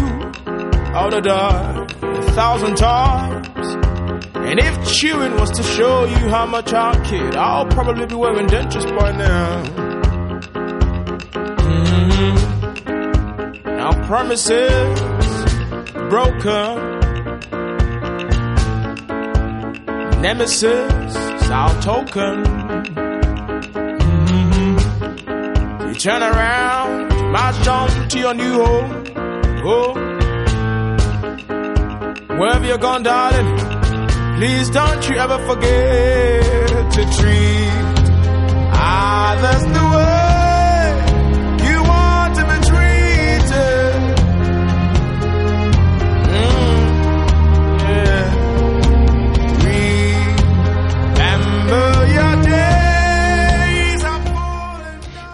I 0.92 1.04
would 1.04 1.14
have 1.14 1.24
died 1.24 1.69
thousand 2.40 2.74
times. 2.76 3.66
And 4.34 4.58
if 4.58 4.74
chewing 4.94 5.34
was 5.34 5.50
to 5.58 5.62
show 5.62 6.06
you 6.06 6.30
how 6.30 6.46
much 6.46 6.72
I 6.72 6.98
kid, 7.04 7.36
I'll 7.36 7.66
probably 7.66 8.06
be 8.06 8.14
wearing 8.14 8.46
dentures 8.46 8.88
by 8.98 9.12
now. 9.12 9.62
Now 13.80 13.92
promises 14.06 15.00
broken. 16.08 16.70
Nemesis, 20.22 21.14
our 21.50 21.82
token. 21.82 22.36
Mm-hmm. 24.46 25.88
You 25.88 25.94
turn 25.94 26.22
around, 26.22 27.32
march 27.32 27.68
on 27.68 28.08
to 28.08 28.18
your 28.18 28.32
new 28.32 28.54
home. 28.64 29.04
Oh. 29.62 30.09
Wherever 32.40 32.64
you're 32.64 32.78
gone, 32.78 33.02
darling, 33.02 33.54
please 34.38 34.70
don't 34.70 35.06
you 35.10 35.16
ever 35.16 35.38
forget 35.46 36.90
to 36.90 37.02
treat 37.18 37.70
others 38.72 39.64
the 39.64 39.90
way. 39.92 40.10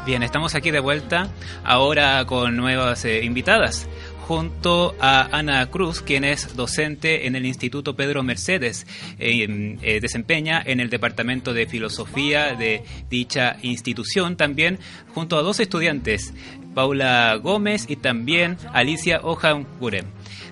Bien, 0.06 0.22
estamos 0.22 0.54
aquí 0.54 0.70
de 0.70 0.78
vuelta 0.78 1.28
ahora 1.64 2.24
con 2.26 2.56
nuevas 2.56 3.04
eh, 3.04 3.24
invitadas 3.24 3.88
junto 4.26 4.94
a 5.00 5.28
Ana 5.36 5.64
Cruz, 5.70 6.02
quien 6.02 6.24
es 6.24 6.56
docente 6.56 7.26
en 7.26 7.36
el 7.36 7.46
Instituto 7.46 7.94
Pedro 7.94 8.22
Mercedes. 8.22 8.86
Eh, 9.18 9.78
eh, 9.82 10.00
desempeña 10.00 10.62
en 10.64 10.80
el 10.80 10.90
Departamento 10.90 11.54
de 11.54 11.66
Filosofía 11.66 12.54
de 12.54 12.82
dicha 13.08 13.56
institución, 13.62 14.36
también 14.36 14.78
junto 15.14 15.38
a 15.38 15.42
dos 15.42 15.60
estudiantes, 15.60 16.34
Paula 16.74 17.36
Gómez 17.36 17.86
y 17.88 17.96
también 17.96 18.56
Alicia 18.72 19.20
Ojan 19.22 19.66
Gurem. 19.78 20.06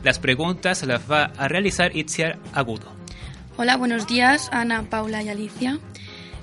Las 0.05 0.19
preguntas 0.19 0.83
las 0.85 1.11
va 1.11 1.33
a 1.37 1.49
realizar 1.49 1.97
Itziar 1.97 2.39
Agudo. 2.53 2.93
Hola, 3.57 3.77
buenos 3.77 4.07
días, 4.07 4.49
Ana, 4.53 4.83
Paula 4.83 5.23
y 5.23 5.29
Alicia. 5.29 5.79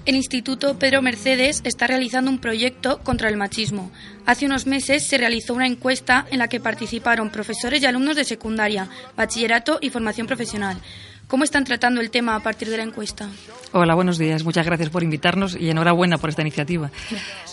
El 0.03 0.15
Instituto 0.15 0.79
Pedro 0.79 1.03
Mercedes 1.03 1.61
está 1.63 1.85
realizando 1.85 2.31
un 2.31 2.39
proyecto 2.39 3.01
contra 3.03 3.29
el 3.29 3.37
machismo. 3.37 3.91
Hace 4.25 4.47
unos 4.47 4.65
meses 4.65 5.05
se 5.05 5.19
realizó 5.19 5.53
una 5.53 5.67
encuesta 5.67 6.25
en 6.31 6.39
la 6.39 6.47
que 6.47 6.59
participaron 6.59 7.29
profesores 7.29 7.83
y 7.83 7.85
alumnos 7.85 8.15
de 8.15 8.23
secundaria, 8.23 8.89
bachillerato 9.15 9.77
y 9.79 9.91
formación 9.91 10.25
profesional. 10.25 10.77
¿Cómo 11.31 11.45
están 11.45 11.63
tratando 11.63 12.01
el 12.01 12.11
tema 12.11 12.35
a 12.35 12.41
partir 12.41 12.69
de 12.69 12.75
la 12.75 12.83
encuesta? 12.83 13.29
Hola, 13.71 13.95
buenos 13.95 14.17
días. 14.17 14.43
Muchas 14.43 14.65
gracias 14.65 14.89
por 14.89 15.01
invitarnos 15.01 15.55
y 15.55 15.69
enhorabuena 15.69 16.17
por 16.17 16.29
esta 16.29 16.41
iniciativa. 16.41 16.91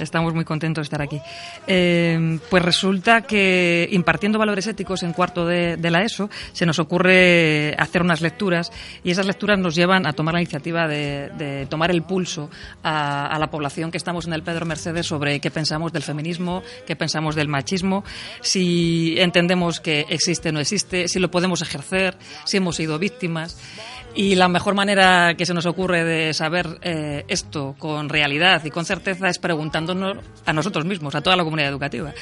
Estamos 0.01 0.35
muy 0.35 0.45
contentos 0.45 0.83
de 0.83 0.87
estar 0.87 1.01
aquí. 1.01 1.21
Eh, 1.69 2.41
pues 2.51 2.65
resulta 2.65 3.21
que 3.23 3.89
impartiendo 3.93 4.37
valores 4.37 4.67
éticos 4.67 5.05
en 5.05 5.13
cuarto 5.13 5.47
de, 5.47 5.79
la 5.81 6.03
ESO 6.03 6.29
se 6.53 6.67
nos 6.67 6.81
ocurre 6.81 7.77
hacer 7.79 8.03
unas 8.03 8.21
lecturas 8.21 8.73
y 9.05 9.13
esas 9.13 9.27
lecturas 9.27 9.61
nos 9.61 9.77
llevan 9.77 10.09
a 10.09 10.13
tomar 10.13 10.35
la 10.35 10.41
iniciativa 10.41 10.89
de, 10.89 11.69
tomar 11.71 11.93
el 11.93 12.03
pulso 12.03 12.51
a, 12.83 13.27
a, 13.27 13.39
la 13.39 13.49
población 13.49 13.93
que 13.93 13.97
estamos 13.97 14.27
en 14.27 14.33
el 14.33 14.43
Pedro 14.43 14.67
Mercedes 14.67 15.07
sobre 15.07 15.39
qué 15.39 15.53
pensamos 15.53 15.93
del 15.93 16.03
feminismo, 16.03 16.65
qué 16.85 16.97
pensamos 16.97 17.37
del 17.37 17.47
machismo, 17.47 18.03
si 18.41 19.15
entendemos 19.19 19.79
que 19.79 20.05
existe 20.09 20.49
o 20.49 20.53
no 20.53 20.59
existe, 20.59 21.07
si 21.07 21.21
lo 21.21 21.31
podemos 21.31 21.63
ejercer, 21.63 22.19
si 22.45 22.57
hemos 22.57 22.75
sido 22.75 22.99
víctimas. 22.99 23.57
Small 23.75 23.98
Y 24.19 24.35
la 24.35 24.49
mejor 24.49 24.75
manera 24.75 25.35
que 25.37 25.47
se 25.47 25.55
nos 25.55 25.65
ocurre 25.65 26.03
de 26.03 26.35
saber 26.35 26.81
eh, 26.83 27.25
esto 27.29 27.77
con 27.79 28.09
realidad 28.09 28.65
y 28.65 28.71
con 28.71 28.85
certeza 28.85 29.29
es 29.29 29.39
preguntándonos 29.39 30.19
a 30.45 30.53
nosotros 30.53 30.85
mismos, 30.85 31.15
a 31.15 31.21
toda 31.21 31.37
la 31.37 31.45
comunidad 31.45 31.69
educativa. 31.69 32.13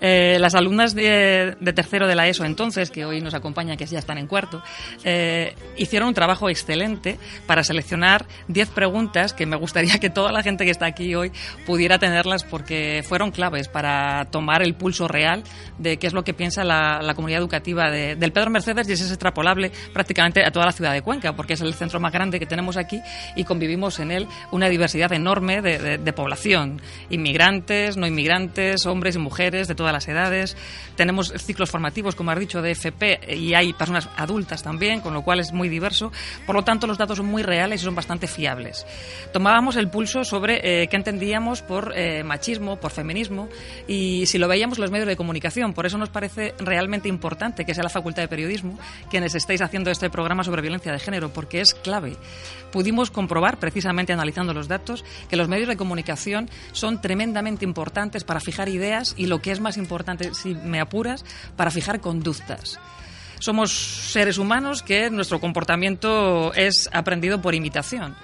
Eh, 0.00 0.38
las 0.40 0.54
alumnas 0.54 0.94
de, 0.94 1.54
tercero 1.74 2.06
de 2.06 2.14
la 2.14 2.26
ESO 2.26 2.46
entonces, 2.46 2.90
que 2.90 3.04
hoy 3.04 3.20
nos 3.20 3.34
acompañan, 3.34 3.76
que 3.76 3.84
ya 3.84 3.98
están 3.98 4.16
en 4.16 4.28
cuarto, 4.28 4.62
eh, 5.04 5.54
hicieron 5.76 6.08
un 6.08 6.14
trabajo 6.14 6.48
excelente 6.48 7.18
para 7.46 7.62
seleccionar 7.64 8.24
10 8.48 8.70
preguntas 8.70 9.34
que 9.34 9.44
me 9.44 9.56
gustaría 9.56 9.98
que 9.98 10.08
toda 10.08 10.32
la 10.32 10.42
gente 10.42 10.64
que 10.64 10.70
está 10.70 10.86
aquí 10.86 11.14
hoy 11.14 11.32
pudiera 11.66 11.98
tenerlas 11.98 12.44
porque 12.44 13.04
fueron 13.06 13.30
claves 13.30 13.68
para 13.68 14.24
tomar 14.30 14.62
el 14.62 14.74
pulso 14.74 15.06
real 15.06 15.44
de 15.76 15.98
qué 15.98 16.06
es 16.06 16.14
lo 16.14 16.24
que 16.24 16.32
piensa 16.32 16.64
la, 16.64 17.12
comunidad 17.14 17.40
educativa 17.40 17.90
del 17.90 18.32
Pedro 18.32 18.50
Mercedes 18.50 18.88
y 18.88 18.92
es 18.92 19.02
extrapolable 19.02 19.70
prácticamente 19.92 20.42
a 20.42 20.50
toda 20.50 20.64
la 20.64 20.72
ciudad 20.72 20.94
de 20.94 21.02
Cuenca 21.02 21.36
porque 21.42 21.54
es 21.54 21.60
el 21.60 21.74
centro 21.74 21.98
más 21.98 22.12
grande 22.12 22.38
que 22.38 22.46
tenemos 22.46 22.76
aquí 22.76 23.02
y 23.34 23.42
convivimos 23.42 23.98
en 23.98 24.12
él 24.12 24.28
una 24.52 24.68
diversidad 24.68 25.12
enorme 25.12 25.60
de, 25.60 26.12
población, 26.12 26.80
inmigrantes, 27.10 27.96
no 27.96 28.06
inmigrantes, 28.06 28.86
hombres 28.86 29.16
y 29.16 29.18
mujeres 29.18 29.66
de 29.66 29.74
todas 29.74 29.92
las 29.92 30.06
edades. 30.06 30.56
Tenemos 30.94 31.32
ciclos 31.38 31.68
formativos, 31.68 32.14
como 32.14 32.30
has 32.30 32.38
dicho, 32.38 32.62
de 32.62 32.70
FP 32.70 33.34
y 33.34 33.54
hay 33.54 33.72
personas 33.72 34.08
adultas 34.16 34.62
también, 34.62 35.00
con 35.00 35.14
lo 35.14 35.22
cual 35.22 35.40
es 35.40 35.52
muy 35.52 35.68
diverso. 35.68 36.12
Por 36.46 36.54
lo 36.54 36.62
tanto, 36.62 36.86
los 36.86 36.96
datos 36.96 37.16
son 37.16 37.26
muy 37.26 37.42
reales 37.42 37.82
y 37.82 37.84
son 37.84 37.96
bastante 37.96 38.28
fiables. 38.28 38.86
Tomábamos 39.32 39.74
el 39.74 39.88
pulso 39.88 40.22
sobre 40.22 40.82
eh, 40.82 40.86
qué 40.86 40.94
entendíamos 40.94 41.60
por 41.60 41.92
eh, 41.96 42.22
machismo, 42.22 42.76
por 42.76 42.92
feminismo 42.92 43.48
y 43.88 44.26
si 44.26 44.38
lo 44.38 44.46
veíamos 44.46 44.78
los 44.78 44.92
medios 44.92 45.08
de 45.08 45.16
comunicación. 45.16 45.72
Por 45.72 45.86
eso 45.86 45.98
nos 45.98 46.10
parece 46.10 46.54
realmente 46.60 47.08
importante 47.08 47.64
que 47.64 47.74
sea 47.74 47.82
la 47.82 47.90
Facultad 47.90 48.22
de 48.22 48.28
Periodismo 48.28 48.78
quienes 49.10 49.34
estáis 49.34 49.60
haciendo 49.60 49.90
este 49.90 50.08
programa 50.08 50.44
sobre 50.44 50.62
violencia 50.62 50.92
de 50.92 51.00
género 51.00 51.21
porque 51.30 51.60
es 51.60 51.74
clave. 51.74 52.16
Pudimos 52.70 53.10
comprobar, 53.10 53.58
precisamente 53.58 54.12
analizando 54.12 54.54
los 54.54 54.66
datos, 54.66 55.04
que 55.28 55.36
los 55.36 55.48
medios 55.48 55.68
de 55.68 55.76
comunicación 55.76 56.48
son 56.72 57.00
tremendamente 57.00 57.64
importantes 57.64 58.24
para 58.24 58.40
fijar 58.40 58.68
ideas 58.68 59.14
y 59.16 59.26
lo 59.26 59.42
que 59.42 59.52
es 59.52 59.60
más 59.60 59.76
importante, 59.76 60.32
si 60.34 60.54
me 60.54 60.80
apuras, 60.80 61.24
para 61.56 61.70
fijar 61.70 62.00
conductas 62.00 62.78
somos 63.42 63.72
seres 63.72 64.38
humanos 64.38 64.84
que 64.84 65.10
nuestro 65.10 65.40
comportamiento 65.40 66.54
es 66.54 66.88
aprendido 66.92 67.42
por 67.42 67.56
imitación. 67.56 68.14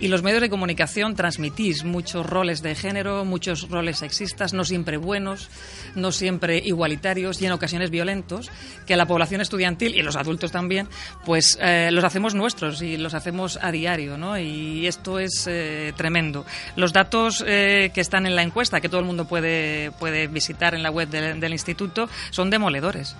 Y 0.00 0.08
los 0.08 0.22
medios 0.22 0.40
de 0.40 0.48
comunicación 0.48 1.14
transmitís 1.14 1.84
muchos 1.84 2.24
roles 2.24 2.62
de 2.62 2.74
género, 2.74 3.26
muchos 3.26 3.68
roles 3.68 3.98
sexistas, 3.98 4.54
no 4.54 4.64
siempre 4.64 4.96
buenos, 4.96 5.50
no 5.94 6.10
siempre 6.10 6.56
igualitarios 6.56 7.42
y 7.42 7.46
en 7.46 7.52
ocasiones 7.52 7.90
violentos, 7.90 8.50
que 8.86 8.96
la 8.96 9.04
población 9.04 9.42
estudiantil 9.42 9.94
y 9.94 10.00
los 10.00 10.16
adultos 10.16 10.52
también, 10.52 10.88
pues 11.26 11.58
eh, 11.60 11.90
los 11.92 12.02
hacemos 12.02 12.34
nuestros 12.34 12.80
y 12.80 12.96
los 12.96 13.12
hacemos 13.12 13.58
a 13.60 13.70
diario, 13.70 14.16
¿no? 14.16 14.38
Y 14.38 14.86
esto 14.86 15.18
es 15.18 15.46
eh, 15.46 15.92
tremendo. 15.94 16.46
Los 16.76 16.94
datos 16.94 17.44
eh, 17.46 17.90
que 17.92 18.00
están 18.00 18.24
en 18.24 18.34
la 18.34 18.42
encuesta, 18.42 18.80
que 18.80 18.88
todo 18.88 19.00
el 19.00 19.06
mundo 19.06 19.26
puede, 19.26 19.90
puede 19.98 20.28
visitar 20.28 20.74
en 20.74 20.82
la 20.82 20.90
web 20.90 21.10
del 21.10 21.52
instituto, 21.52 22.08
son 22.30 22.48
demoledores 22.48 23.16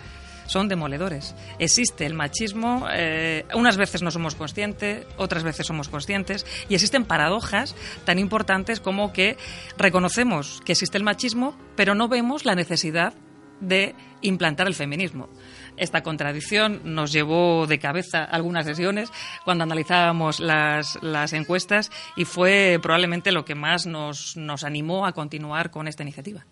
son 0.50 0.68
demoledores. 0.68 1.34
Existe 1.58 2.06
el 2.06 2.14
machismo, 2.14 2.86
eh, 2.92 3.46
unas 3.54 3.76
veces 3.76 4.02
no 4.02 4.10
somos 4.10 4.34
conscientes, 4.34 5.06
otras 5.16 5.44
veces 5.44 5.66
somos 5.66 5.88
conscientes, 5.88 6.44
y 6.68 6.74
existen 6.74 7.04
paradojas 7.04 7.76
tan 8.04 8.18
importantes 8.18 8.80
como 8.80 9.12
que 9.12 9.36
reconocemos 9.78 10.60
que 10.64 10.72
existe 10.72 10.98
el 10.98 11.04
machismo, 11.04 11.56
pero 11.76 11.94
no 11.94 12.08
vemos 12.08 12.44
la 12.44 12.54
necesidad 12.54 13.14
de 13.60 13.94
implantar 14.22 14.66
el 14.66 14.74
feminismo. 14.74 15.28
Esta 15.76 16.02
contradicción 16.02 16.80
nos 16.84 17.12
llevó 17.12 17.66
de 17.66 17.78
cabeza 17.78 18.24
algunas 18.24 18.66
sesiones 18.66 19.10
cuando 19.44 19.64
analizábamos 19.64 20.40
las, 20.40 20.98
encuestas 21.32 21.90
y 22.16 22.24
fue 22.24 22.78
probablemente 22.82 23.32
lo 23.32 23.44
que 23.44 23.54
más 23.54 23.86
nos 23.86 24.64
animó 24.64 25.06
a 25.06 25.12
continuar 25.12 25.70
con 25.70 25.88
esta 25.88 26.02
iniciativa. 26.02 26.44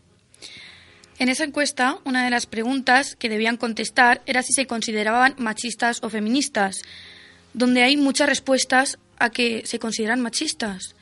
En 1.18 1.28
esa 1.28 1.44
encuesta, 1.44 1.98
una 2.04 2.24
de 2.24 2.30
las 2.30 2.46
preguntas 2.46 3.16
que 3.16 3.28
debían 3.28 3.56
contestar 3.56 4.22
era 4.24 4.42
si 4.42 4.52
se 4.52 4.66
consideraban 4.66 5.34
machistas 5.38 5.98
o 6.02 6.10
feministas, 6.10 6.82
donde 7.54 7.82
hay 7.82 7.96
muchas 7.96 8.28
respuestas 8.28 8.98
a 9.18 9.30
que 9.30 9.66
se 9.66 9.80
consideran 9.80 10.20
machistas. 10.20 10.94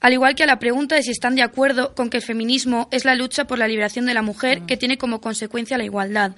Al 0.00 0.14
igual 0.14 0.34
que 0.34 0.42
a 0.42 0.46
la 0.46 0.58
pregunta 0.58 0.96
de 0.96 1.04
si 1.04 1.12
están 1.12 1.36
de 1.36 1.42
acuerdo 1.42 1.94
con 1.94 2.10
que 2.10 2.16
el 2.16 2.24
feminismo 2.24 2.88
es 2.90 3.04
la 3.04 3.14
lucha 3.14 3.46
por 3.46 3.58
la 3.58 3.68
liberación 3.68 4.06
de 4.06 4.14
la 4.14 4.22
mujer 4.22 4.62
que 4.62 4.76
tiene 4.76 4.98
como 4.98 5.20
consecuencia 5.20 5.78
la 5.78 5.84
igualdad, 5.84 6.34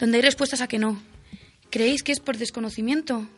donde 0.00 0.16
hay 0.16 0.22
respuestas 0.22 0.60
a 0.60 0.66
que 0.66 0.78
no. 0.78 1.00
¿Creéis 1.70 2.02
que 2.02 2.12
es 2.12 2.18
por 2.18 2.36
desconocimiento? 2.36 3.28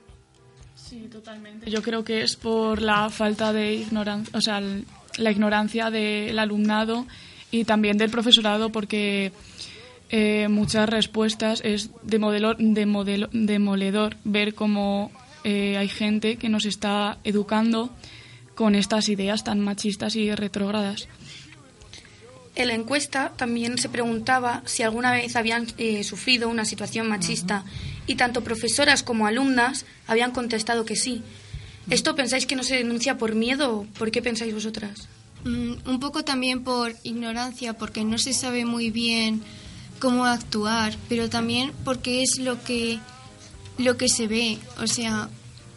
Sí, 0.75 1.09
totalmente. 1.13 1.71
Yo 1.71 1.83
creo 1.83 2.05
que 2.05 2.23
es 2.23 2.37
por 2.37 2.81
la 2.81 3.11
falta 3.11 3.53
de 3.53 3.75
ignorancia, 3.75 4.39
o 4.39 4.41
sea, 4.41 4.63
la 5.19 5.31
ignorancia 5.31 5.91
del 5.91 6.39
alumnado 6.39 7.07
y 7.57 7.65
también 7.65 7.99
del 7.99 8.11
profesorado, 8.11 8.71
porque 8.71 9.33
eh, 10.11 10.49
muchas 10.49 10.89
respuestas 10.89 11.61
es 11.65 11.91
de 12.03 12.19
modelo, 12.19 12.55
de 12.59 12.87
modelo, 12.87 13.29
demoledor 13.33 14.17
ver 14.25 14.55
cómo 14.55 15.11
eh, 15.43 15.77
hay 15.77 15.89
gente 15.89 16.37
que 16.37 16.49
nos 16.49 16.65
está 16.65 17.19
educando 17.25 17.91
con 18.55 18.75
estas 18.75 19.09
ideas 19.09 19.45
tan 19.45 19.61
machistas 19.61 20.17
y 20.17 20.35
retrógradas. 20.35 21.09
En 22.55 22.69
la 22.69 22.75
encuesta 22.75 23.33
también 23.37 23.77
se 23.77 23.91
preguntaba 23.91 24.63
si 24.65 24.83
alguna 24.83 25.13
vez 25.13 25.37
habían 25.37 25.67
eh, 25.77 26.03
sufrido 26.05 26.49
una 26.49 26.65
situación 26.65 27.07
machista 27.09 27.65
y 28.07 28.15
tanto 28.15 28.43
profesoras 28.43 29.03
como 29.03 29.27
alumnas 29.27 29.85
habían 30.07 30.31
contestado 30.31 30.87
que 30.87 30.97
sí. 30.97 31.23
¿Esto 31.91 32.17
pensáis 32.17 32.47
que 32.47 32.57
no 32.57 32.63
se 32.63 32.77
denuncia 32.77 33.19
por 33.19 33.35
miedo? 33.35 33.87
¿Por 33.99 34.11
qué 34.11 34.23
pensáis 34.23 34.55
vosotras? 34.55 35.09
Mm, 35.47 35.89
un 35.89 36.01
poco 36.01 36.25
también 36.25 36.65
por 36.65 36.93
ignorancia, 37.05 37.75
porque 37.75 38.03
no 38.03 38.19
se 38.19 38.33
sabe 38.33 38.65
muy 38.65 38.91
bien 38.91 39.43
cómo 40.01 40.25
actuar, 40.25 40.97
pero 41.09 41.31
también 41.31 41.73
porque 41.85 42.25
es 42.25 42.41
lo 42.41 42.63
que 42.65 42.99
lo 43.79 43.97
que 43.97 44.09
se 44.09 44.27
ve, 44.27 44.59
o 44.83 44.89
sea, 44.89 45.29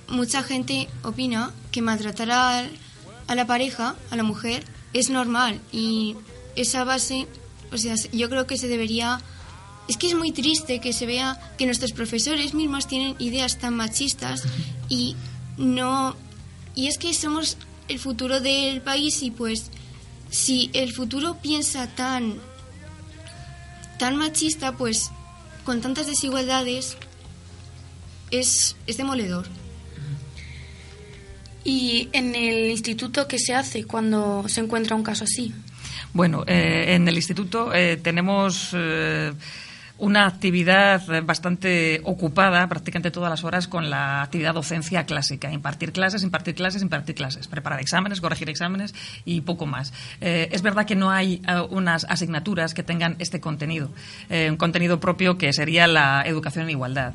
mucha 0.07 0.41
gente 0.41 0.87
opina 1.03 1.51
que 1.71 1.83
maltratar 1.83 2.31
a, 2.31 2.67
a 3.27 3.35
la 3.35 3.45
pareja, 3.45 3.95
a 4.09 4.15
la 4.15 4.23
mujer, 4.23 4.65
es 4.93 5.11
normal 5.11 5.61
y 5.71 6.15
esa 6.55 6.83
base, 6.83 7.27
o 7.71 7.77
sea, 7.77 7.93
yo 8.11 8.27
creo 8.27 8.47
que 8.47 8.57
se 8.57 8.67
debería 8.67 9.21
es 9.87 9.97
que 9.97 10.07
es 10.07 10.15
muy 10.15 10.31
triste 10.31 10.79
que 10.79 10.93
se 10.93 11.05
vea 11.05 11.39
que 11.59 11.67
nuestros 11.67 11.91
profesores 11.91 12.55
mismos 12.55 12.87
tienen 12.87 13.15
ideas 13.19 13.59
tan 13.59 13.75
machistas 13.75 14.43
y 14.87 15.15
no 15.57 16.15
y 16.73 16.87
es 16.87 16.97
que 16.97 17.13
somos 17.13 17.57
el 17.89 17.99
futuro 17.99 18.39
del 18.39 18.81
país 18.81 19.21
y 19.23 19.31
pues 19.31 19.71
si 20.29 20.69
el 20.73 20.93
futuro 20.93 21.37
piensa 21.41 21.87
tan 21.87 22.35
tan 23.97 24.15
machista, 24.15 24.77
pues 24.77 25.11
con 25.65 25.81
tantas 25.81 26.07
desigualdades 26.07 26.97
es, 28.31 28.75
es 28.87 28.97
demoledor. 28.97 29.45
¿Y 31.63 32.07
en 32.13 32.33
el 32.33 32.71
instituto 32.71 33.27
qué 33.27 33.37
se 33.37 33.53
hace 33.53 33.83
cuando 33.83 34.45
se 34.47 34.61
encuentra 34.61 34.95
un 34.95 35.03
caso 35.03 35.25
así? 35.25 35.53
Bueno, 36.13 36.43
eh, 36.47 36.95
en 36.95 37.07
el 37.07 37.15
instituto 37.15 37.73
eh, 37.73 37.97
tenemos 37.97 38.69
eh, 38.73 39.33
una 39.99 40.25
actividad 40.25 41.23
bastante 41.23 42.01
ocupada, 42.03 42.67
prácticamente 42.67 43.11
todas 43.11 43.29
las 43.29 43.43
horas, 43.43 43.67
con 43.67 43.89
la 43.89 44.21
actividad 44.21 44.53
docencia 44.53 45.05
clásica. 45.05 45.51
Impartir 45.51 45.91
clases, 45.91 46.23
impartir 46.23 46.55
clases, 46.55 46.81
impartir 46.81 47.15
clases. 47.15 47.47
Preparar 47.47 47.79
exámenes, 47.79 48.21
corregir 48.21 48.49
exámenes 48.49 48.95
y 49.25 49.41
poco 49.41 49.65
más. 49.65 49.93
Eh, 50.21 50.49
es 50.51 50.61
verdad 50.61 50.85
que 50.85 50.95
no 50.95 51.11
hay 51.11 51.41
eh, 51.47 51.61
unas 51.69 52.05
asignaturas 52.05 52.73
que 52.73 52.83
tengan 52.83 53.15
este 53.19 53.39
contenido. 53.39 53.89
Eh, 54.29 54.47
un 54.49 54.57
contenido 54.57 54.99
propio 54.99 55.37
que 55.37 55.51
sería 55.53 55.87
la 55.87 56.23
educación 56.25 56.65
en 56.65 56.71
igualdad. 56.71 57.13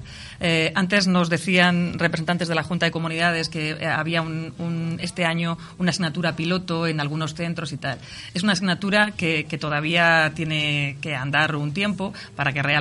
antes 0.74 1.06
nos 1.06 1.30
decían 1.30 1.98
representantes 1.98 2.48
de 2.48 2.54
la 2.54 2.62
Junta 2.62 2.86
de 2.86 2.92
Comunidades 2.92 3.48
que 3.48 3.86
había 3.86 4.20
un, 4.22 4.98
este 5.00 5.24
año 5.24 5.56
una 5.78 5.90
asignatura 5.90 6.36
piloto 6.36 6.86
en 6.86 7.00
algunos 7.00 7.34
centros 7.34 7.72
y 7.72 7.78
tal. 7.78 7.98
Es 8.34 8.42
una 8.42 8.52
asignatura 8.52 9.12
que, 9.12 9.44
todavía 9.54 10.32
tiene 10.34 10.96
que 11.00 11.14
andar 11.14 11.54
un 11.54 11.72
tiempo 11.72 12.12
para 12.34 12.52
que 12.52 12.60
realmente 12.60 12.73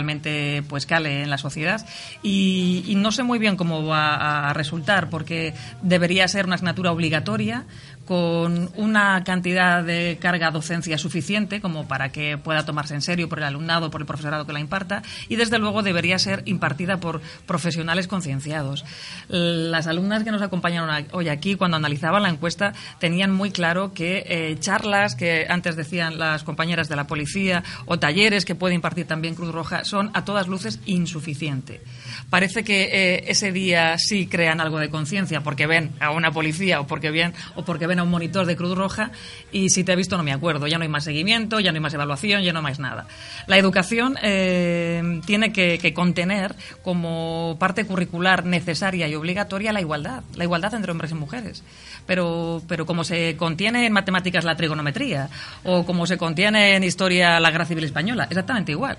pues 0.67 0.85
cale 0.85 1.23
en 1.23 1.29
la 1.29 1.37
sociedad. 1.37 1.85
Y, 2.21 2.93
no 2.97 3.11
sé 3.11 3.23
muy 3.23 3.39
bien 3.39 3.57
cómo 3.57 3.85
va 3.85 4.49
a 4.49 4.53
resultar 4.53 5.09
porque 5.09 5.53
debería 5.81 6.27
ser 6.27 6.45
una 6.45 6.55
asignatura 6.55 6.91
obligatoria 6.91 7.65
con 8.05 8.69
una 8.75 9.23
cantidad 9.23 9.83
de 9.83 10.17
carga 10.19 10.51
docencia 10.51 10.97
suficiente 10.97 11.61
como 11.61 11.87
para 11.87 12.09
que 12.09 12.37
pueda 12.37 12.65
tomarse 12.65 12.93
en 12.93 13.01
serio 13.01 13.29
por 13.29 13.39
el 13.39 13.45
alumnado, 13.45 13.89
por 13.89 14.01
el 14.01 14.07
profesorado 14.07 14.45
que 14.45 14.53
la 14.53 14.59
imparta 14.59 15.03
y 15.29 15.35
desde 15.35 15.59
luego 15.59 15.83
debería 15.83 16.19
ser 16.19 16.43
impartida 16.45 16.97
por 16.97 17.21
profesionales 17.45 18.07
concienciados. 18.07 18.83
Las 19.29 19.87
alumnas 19.87 20.23
que 20.23 20.31
nos 20.31 20.41
acompañaron 20.41 21.07
hoy 21.11 21.29
aquí 21.29 21.55
cuando 21.55 21.77
analizaban 21.77 22.23
la 22.23 22.29
encuesta 22.29 22.73
tenían 22.99 23.31
muy 23.31 23.51
claro 23.51 23.93
que 23.93 24.25
eh, 24.27 24.57
charlas 24.59 25.15
que 25.15 25.45
antes 25.49 25.75
decían 25.75 26.19
las 26.19 26.43
compañeras 26.43 26.89
de 26.89 26.95
la 26.95 27.07
policía 27.07 27.63
o 27.85 27.99
talleres 27.99 28.45
que 28.45 28.55
puede 28.55 28.75
impartir 28.75 29.07
también 29.07 29.35
Cruz 29.35 29.53
Roja 29.53 29.85
son 29.85 30.11
a 30.13 30.25
todas 30.25 30.47
luces 30.47 30.79
insuficientes 30.85 31.81
parece 32.29 32.63
que 32.63 32.83
eh, 32.83 33.23
ese 33.27 33.51
día 33.51 33.97
sí 33.97 34.27
crean 34.27 34.61
algo 34.61 34.79
de 34.79 34.89
conciencia 34.89 35.41
porque 35.41 35.67
ven 35.67 35.91
a 35.99 36.11
una 36.11 36.31
policía 36.31 36.79
o 36.81 36.87
porque 36.87 37.11
ven 37.11 37.33
o 37.55 37.63
porque 37.63 37.87
ven 37.87 37.92
a 37.99 38.03
un 38.03 38.09
monitor 38.09 38.45
de 38.45 38.55
Cruz 38.55 38.77
Roja 38.77 39.11
y 39.51 39.69
si 39.69 39.83
te 39.83 39.93
he 39.93 39.95
visto 39.95 40.17
no 40.17 40.23
me 40.23 40.33
acuerdo, 40.33 40.67
ya 40.67 40.77
no 40.77 40.83
hay 40.83 40.89
más 40.89 41.03
seguimiento, 41.03 41.59
ya 41.59 41.71
no 41.71 41.77
hay 41.77 41.81
más 41.81 41.93
evaluación, 41.93 42.43
ya 42.43 42.53
no 42.53 42.59
hay 42.59 42.63
más 42.63 42.79
nada. 42.79 43.07
La 43.47 43.57
educación 43.57 44.17
eh, 44.21 45.21
tiene 45.25 45.51
que, 45.51 45.77
que, 45.79 45.93
contener 45.93 46.55
como 46.81 47.57
parte 47.59 47.85
curricular 47.85 48.45
necesaria 48.45 49.07
y 49.07 49.15
obligatoria 49.15 49.73
la 49.73 49.81
igualdad, 49.81 50.23
la 50.35 50.43
igualdad 50.43 50.73
entre 50.73 50.91
hombres 50.91 51.11
y 51.11 51.15
mujeres. 51.15 51.63
Pero, 52.05 52.61
pero 52.67 52.85
como 52.85 53.03
se 53.03 53.37
contiene 53.37 53.85
en 53.85 53.93
matemáticas 53.93 54.43
la 54.43 54.55
trigonometría 54.55 55.29
o 55.63 55.85
como 55.85 56.05
se 56.05 56.17
contiene 56.17 56.75
en 56.75 56.83
historia 56.83 57.39
la 57.39 57.51
guerra 57.51 57.65
civil 57.65 57.83
española, 57.83 58.27
exactamente 58.29 58.71
igual 58.71 58.97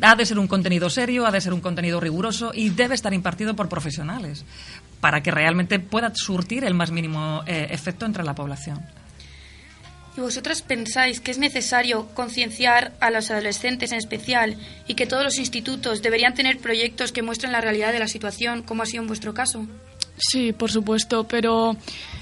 ha 0.00 0.14
de 0.14 0.26
ser 0.26 0.38
un 0.38 0.46
contenido 0.46 0.90
serio, 0.90 1.26
ha 1.26 1.30
de 1.30 1.40
ser 1.40 1.52
un 1.52 1.60
contenido 1.60 2.00
riguroso 2.00 2.52
y 2.54 2.70
debe 2.70 2.94
estar 2.94 3.12
impartido 3.12 3.54
por 3.54 3.68
profesionales 3.68 4.44
para 5.00 5.22
que 5.22 5.30
realmente 5.30 5.78
pueda 5.78 6.12
surtir 6.14 6.64
el 6.64 6.74
más 6.74 6.90
mínimo 6.90 7.42
eh, 7.46 7.68
efecto 7.70 8.06
entre 8.06 8.24
la 8.24 8.34
población. 8.34 8.84
¿Y 10.16 10.20
vosotras 10.20 10.62
pensáis 10.62 11.20
que 11.20 11.30
es 11.30 11.38
necesario 11.38 12.08
concienciar 12.14 12.92
a 12.98 13.10
los 13.10 13.30
adolescentes 13.30 13.92
en 13.92 13.98
especial 13.98 14.56
y 14.88 14.94
que 14.94 15.06
todos 15.06 15.22
los 15.22 15.38
institutos 15.38 16.02
deberían 16.02 16.34
tener 16.34 16.58
proyectos 16.58 17.12
que 17.12 17.22
muestren 17.22 17.52
la 17.52 17.60
realidad 17.60 17.92
de 17.92 18.00
la 18.00 18.08
situación, 18.08 18.62
como 18.62 18.82
ha 18.82 18.86
sido 18.86 19.02
en 19.02 19.06
vuestro 19.06 19.32
caso? 19.32 19.64
Sí, 20.16 20.52
por 20.52 20.72
supuesto, 20.72 21.24
pero 21.28 21.76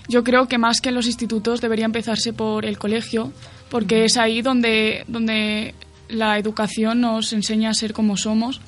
yo 0.09 0.23
creo 0.23 0.47
que 0.47 0.59
más 0.59 0.83
que 0.83 0.91
en 0.91 0.95
los 0.95 1.07
institutos 1.07 1.63
debería 1.63 1.87
empezarse 1.87 2.35
por 2.35 2.67
el 2.67 2.79
colegio, 2.79 3.33
porque 3.71 4.05
es 4.05 4.19
ahí 4.19 4.43
donde, 4.43 5.05
donde 5.09 5.75
la 6.09 6.39
educación 6.39 7.01
nos 7.01 7.33
enseña 7.33 7.71
a 7.71 7.75
ser 7.75 7.93
como 7.93 8.17
somos, 8.17 8.61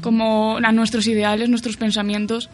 como 0.00 0.56
a 0.56 0.72
nuestros 0.72 1.06
ideales, 1.06 1.48
nuestros 1.48 1.76
pensamientos. 1.76 2.48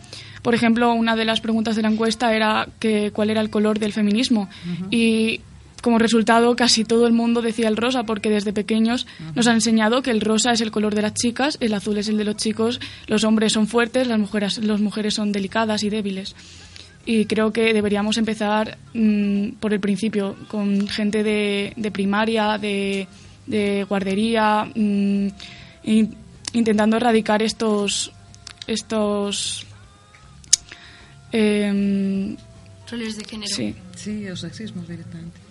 Por 0.47 0.55
ejemplo, 0.55 0.95
una 0.95 1.17
de 1.17 1.25
las 1.25 1.41
preguntas 1.41 1.75
de 1.75 1.83
la 1.83 1.89
encuesta 1.89 2.33
era 2.33 2.69
que 2.79 3.11
cuál 3.11 3.31
era 3.31 3.41
el 3.41 3.51
color 3.51 3.81
del 3.81 3.93
feminismo. 3.93 4.49
Y 4.93 5.41
como 5.83 5.99
resultado 5.99 6.55
casi 6.55 6.85
todo 6.85 7.09
el 7.09 7.13
mundo 7.13 7.43
decía 7.43 7.67
el 7.67 7.77
rosa 7.77 8.05
porque 8.05 8.31
desde 8.31 8.53
pequeños 8.53 9.09
nos 9.35 9.49
ha 9.49 9.55
enseñado 9.55 10.03
que 10.03 10.13
el 10.13 10.21
rosa 10.21 10.53
es 10.53 10.61
el 10.61 10.71
color 10.71 10.95
de 10.95 11.03
las 11.03 11.15
chicas, 11.15 11.59
el 11.61 11.75
azul 11.75 11.99
es 11.99 12.09
el 12.09 12.17
de 12.17 12.23
los 12.23 12.37
chicos, 12.37 12.79
los 13.09 13.25
hombres 13.25 13.55
son 13.55 13.67
fuertes, 13.67 14.07
las 14.07 14.21
mujeres, 14.21 14.59
las 14.59 14.81
mujeres 14.81 15.15
son 15.15 15.33
delicadas 15.33 15.83
y 15.83 15.91
débiles. 15.91 16.37
Y 17.05 17.25
creo 17.25 17.53
que 17.53 17.75
deberíamos 17.75 18.17
empezar 18.17 18.79
mm, 18.95 19.49
por 19.59 19.75
el 19.75 19.81
principio, 19.81 20.37
con 20.47 20.87
gente 20.87 21.25
de, 21.25 21.73
de 21.75 21.91
primaria, 21.91 22.57
de, 22.57 23.09
de 23.49 23.83
guardería, 23.83 24.65
mm, 24.73 25.27
intentando 26.53 26.99
erradicar 26.99 27.43
estos 27.43 28.13
estos 28.69 29.66
em, 31.33 32.37
roles 32.91 33.17
de 33.17 33.25
género. 33.25 33.55
Sí, 33.55 33.75
sí, 33.97 34.25
los 34.25 34.41
sexismos 34.41 34.89
directamente. 34.89 35.47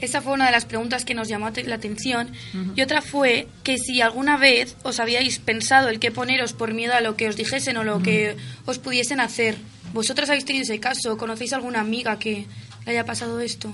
Esa 0.00 0.22
fue 0.22 0.32
una 0.32 0.46
de 0.46 0.52
las 0.52 0.64
preguntas 0.64 1.04
que 1.04 1.14
nos 1.14 1.28
llamó 1.28 1.50
la 1.50 1.74
atención. 1.74 2.30
Y 2.74 2.80
otra 2.80 3.02
fue 3.02 3.48
que 3.62 3.76
si 3.78 4.00
alguna 4.00 4.36
vez 4.36 4.76
os 4.82 5.00
habíais 5.00 5.38
pensado 5.38 5.88
el 5.88 6.00
qué 6.00 6.10
poneros 6.10 6.52
por 6.52 6.72
miedo 6.72 6.94
a 6.94 7.00
lo 7.00 7.16
que 7.16 7.28
os 7.28 7.36
dijesen 7.36 7.76
o 7.76 7.84
lo 7.84 8.02
que 8.02 8.36
os 8.64 8.78
pudiesen 8.78 9.20
hacer. 9.20 9.56
¿Vosotras 9.92 10.28
habéis 10.28 10.44
tenido 10.44 10.62
ese 10.62 10.80
caso? 10.80 11.16
¿Conocéis 11.16 11.52
alguna 11.52 11.80
amiga 11.80 12.18
que 12.18 12.46
le 12.84 12.92
haya 12.92 13.04
pasado 13.04 13.40
esto? 13.40 13.72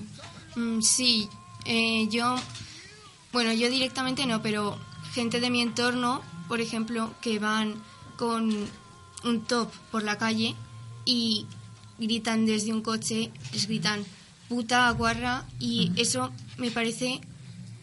Mm, 0.57 0.81
sí, 0.81 1.29
eh, 1.67 2.09
yo, 2.11 2.37
bueno, 3.33 3.53
yo 3.53 3.71
directamente 3.71 4.27
no, 4.27 4.43
pero 4.43 4.79
gente 5.15 5.41
de 5.41 5.51
mi 5.51 5.63
entorno, 5.63 6.23
por 6.49 6.61
ejemplo, 6.61 7.15
que 7.21 7.39
van 7.39 7.75
con 8.17 8.53
un 9.25 9.45
top 9.47 9.71
por 9.91 10.03
la 10.03 10.19
calle 10.19 10.55
y 11.05 11.47
gritan 11.99 12.47
desde 12.47 12.73
un 12.73 12.83
coche, 12.83 13.31
les 13.53 13.67
gritan 13.67 14.05
puta, 14.49 14.91
guarra, 14.91 15.45
y 15.59 15.93
eso 15.97 16.33
me 16.59 16.71
parece 16.71 17.21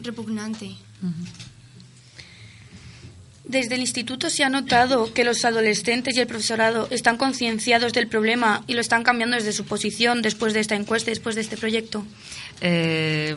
repugnante. 0.01 0.71
Desde 3.43 3.75
el 3.75 3.82
instituto 3.82 4.29
se 4.29 4.43
ha 4.43 4.49
notado 4.49 5.12
que 5.12 5.23
los 5.23 5.43
adolescentes 5.43 6.15
y 6.15 6.19
el 6.19 6.27
profesorado 6.27 6.88
están 6.91 7.17
concienciados 7.17 7.93
del 7.93 8.08
problema 8.08 8.63
y 8.67 8.75
lo 8.75 8.82
están 8.82 9.03
cambiando 9.03 9.38
desde 9.38 9.53
su 9.53 9.65
posición 9.65 10.21
después 10.21 10.53
de 10.53 10.60
esta 10.60 10.75
encuesta, 10.75 11.10
después 11.10 11.34
de 11.34 11.41
este 11.41 11.58
proyecto. 11.58 12.05
Eh, 12.62 13.36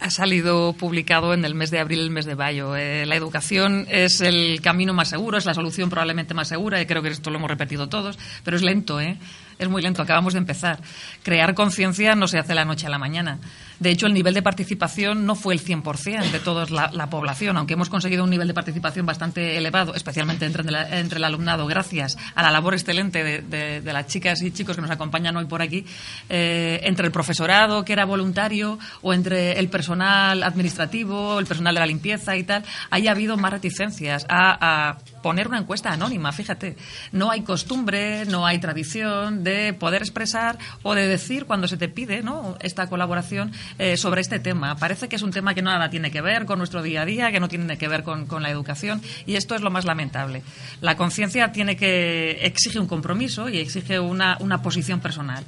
ha 0.00 0.10
salido 0.10 0.74
publicado 0.74 1.32
en 1.34 1.44
el 1.44 1.54
mes 1.54 1.70
de 1.70 1.78
abril, 1.78 2.00
el 2.00 2.10
mes 2.10 2.26
de 2.26 2.36
mayo. 2.36 2.76
Eh, 2.76 3.06
la 3.06 3.16
educación 3.16 3.86
es 3.88 4.20
el 4.20 4.60
camino 4.60 4.92
más 4.92 5.08
seguro, 5.08 5.38
es 5.38 5.46
la 5.46 5.54
solución 5.54 5.90
probablemente 5.90 6.34
más 6.34 6.48
segura, 6.48 6.80
y 6.80 6.86
creo 6.86 7.02
que 7.02 7.08
esto 7.08 7.30
lo 7.30 7.38
hemos 7.38 7.50
repetido 7.50 7.88
todos, 7.88 8.18
pero 8.44 8.56
es 8.56 8.62
lento, 8.62 9.00
¿eh? 9.00 9.18
Es 9.58 9.68
muy 9.68 9.80
lento, 9.80 10.02
acabamos 10.02 10.34
de 10.34 10.40
empezar. 10.40 10.80
Crear 11.22 11.54
conciencia 11.54 12.14
no 12.14 12.28
se 12.28 12.38
hace 12.38 12.54
la 12.54 12.66
noche 12.66 12.86
a 12.86 12.90
la 12.90 12.98
mañana. 12.98 13.38
De 13.78 13.90
hecho, 13.90 14.06
el 14.06 14.14
nivel 14.14 14.34
de 14.34 14.42
participación 14.42 15.26
no 15.26 15.34
fue 15.34 15.54
el 15.54 15.62
100% 15.62 16.30
de 16.30 16.38
toda 16.40 16.66
la, 16.66 17.06
población, 17.10 17.56
aunque 17.56 17.74
hemos 17.74 17.88
conseguido 17.88 18.24
un 18.24 18.30
nivel 18.30 18.48
de 18.48 18.54
participación 18.54 19.06
bastante 19.06 19.56
elevado, 19.56 19.94
especialmente 19.94 20.46
entre, 20.46 20.62
el 20.64 21.24
alumnado, 21.24 21.66
gracias 21.66 22.16
a 22.34 22.42
la 22.42 22.50
labor 22.50 22.74
excelente 22.74 23.42
de, 23.42 23.92
las 23.92 24.06
chicas 24.06 24.42
y 24.42 24.50
chicos 24.50 24.76
que 24.76 24.82
nos 24.82 24.90
acompañan 24.90 25.36
hoy 25.36 25.44
por 25.44 25.62
aquí, 25.62 25.84
eh, 26.28 26.80
entre 26.84 27.06
el 27.06 27.12
profesorado, 27.12 27.84
que 27.84 27.92
era 27.92 28.04
voluntario, 28.04 28.78
o 29.02 29.12
entre 29.12 29.58
el 29.58 29.68
personal 29.68 30.42
administrativo, 30.42 31.38
el 31.38 31.46
personal 31.46 31.74
de 31.74 31.80
la 31.80 31.86
limpieza 31.86 32.36
y 32.36 32.44
tal, 32.44 32.64
haya 32.90 33.12
habido 33.12 33.36
más 33.36 33.52
reticencias 33.52 34.26
a, 34.28 34.88
a 34.90 34.98
poner 35.26 35.48
una 35.48 35.58
encuesta 35.58 35.90
anónima, 35.90 36.30
fíjate. 36.30 36.76
No 37.10 37.32
hay 37.32 37.40
costumbre, 37.40 38.26
no 38.26 38.46
hay 38.46 38.60
tradición 38.60 39.42
de 39.42 39.72
poder 39.72 40.02
expresar 40.02 40.56
o 40.84 40.94
de 40.94 41.08
decir 41.08 41.46
cuando 41.46 41.66
se 41.66 41.76
te 41.76 41.88
pide 41.88 42.22
¿no? 42.22 42.56
esta 42.60 42.86
colaboración 42.86 43.50
eh, 43.80 43.96
sobre 43.96 44.20
este 44.20 44.38
tema. 44.38 44.76
Parece 44.76 45.08
que 45.08 45.16
es 45.16 45.22
un 45.22 45.32
tema 45.32 45.52
que 45.52 45.62
nada 45.62 45.90
tiene 45.90 46.12
que 46.12 46.20
ver 46.20 46.46
con 46.46 46.58
nuestro 46.58 46.80
día 46.80 47.02
a 47.02 47.04
día, 47.04 47.32
que 47.32 47.40
no 47.40 47.48
tiene 47.48 47.76
que 47.76 47.88
ver 47.88 48.04
con, 48.04 48.28
la 48.40 48.50
educación 48.50 49.02
y 49.26 49.34
esto 49.34 49.56
es 49.56 49.62
lo 49.62 49.70
más 49.72 49.84
lamentable. 49.84 50.44
La 50.80 50.96
conciencia 50.96 51.50
tiene 51.50 51.76
que 51.76 52.38
exige 52.42 52.78
un 52.78 52.86
compromiso 52.86 53.48
y 53.48 53.58
exige 53.58 53.98
una, 53.98 54.38
posición 54.62 55.00
personal. 55.00 55.42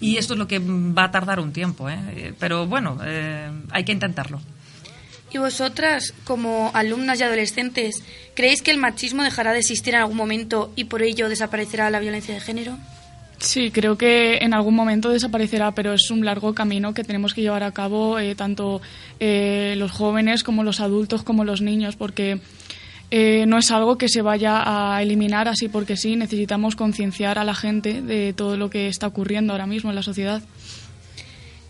Y 0.00 0.16
esto 0.16 0.34
es 0.34 0.40
lo 0.40 0.48
que 0.48 0.58
va 0.58 1.04
a 1.04 1.10
tardar 1.12 1.38
un 1.38 1.52
tiempo, 1.52 1.88
¿eh? 1.88 2.34
pero 2.40 2.66
bueno, 2.66 2.98
eh, 3.04 3.48
hay 3.70 3.84
que 3.84 3.92
intentarlo. 3.92 4.40
¿Y 5.32 5.38
vosotras, 5.38 6.12
como 6.24 6.70
alumnas 6.74 7.20
y 7.20 7.22
adolescentes, 7.22 8.02
creéis 8.34 8.62
que 8.62 8.72
el 8.72 8.78
machismo 8.78 9.22
dejará 9.22 9.52
de 9.52 9.60
existir 9.60 9.94
en 9.94 10.00
algún 10.00 10.16
momento 10.16 10.72
y 10.74 10.84
por 10.84 11.02
ello 11.02 11.28
desaparecerá 11.28 11.88
la 11.90 12.00
violencia 12.00 12.34
de 12.34 12.40
género? 12.40 12.76
Sí, 13.38 13.70
creo 13.70 13.96
que 13.96 14.38
en 14.38 14.52
algún 14.52 14.74
momento 14.74 15.08
desaparecerá, 15.08 15.72
pero 15.72 15.94
es 15.94 16.10
un 16.10 16.24
largo 16.24 16.52
camino 16.52 16.92
que 16.92 17.04
tenemos 17.04 17.32
que 17.32 17.40
llevar 17.40 17.62
a 17.62 17.72
cabo 17.72 18.18
eh, 18.18 18.34
tanto 18.34 18.82
eh, 19.18 19.74
los 19.78 19.92
jóvenes 19.92 20.42
como 20.42 20.62
los 20.62 20.80
adultos 20.80 21.22
como 21.22 21.44
los 21.44 21.62
niños, 21.62 21.96
porque 21.96 22.40
eh, 23.10 23.44
no 23.46 23.56
es 23.56 23.70
algo 23.70 23.96
que 23.96 24.08
se 24.08 24.20
vaya 24.20 24.62
a 24.94 25.00
eliminar 25.00 25.48
así 25.48 25.68
porque 25.68 25.96
sí, 25.96 26.16
necesitamos 26.16 26.76
concienciar 26.76 27.38
a 27.38 27.44
la 27.44 27.54
gente 27.54 28.02
de 28.02 28.34
todo 28.34 28.56
lo 28.56 28.68
que 28.68 28.88
está 28.88 29.06
ocurriendo 29.06 29.52
ahora 29.52 29.66
mismo 29.66 29.90
en 29.90 29.96
la 29.96 30.02
sociedad. 30.02 30.42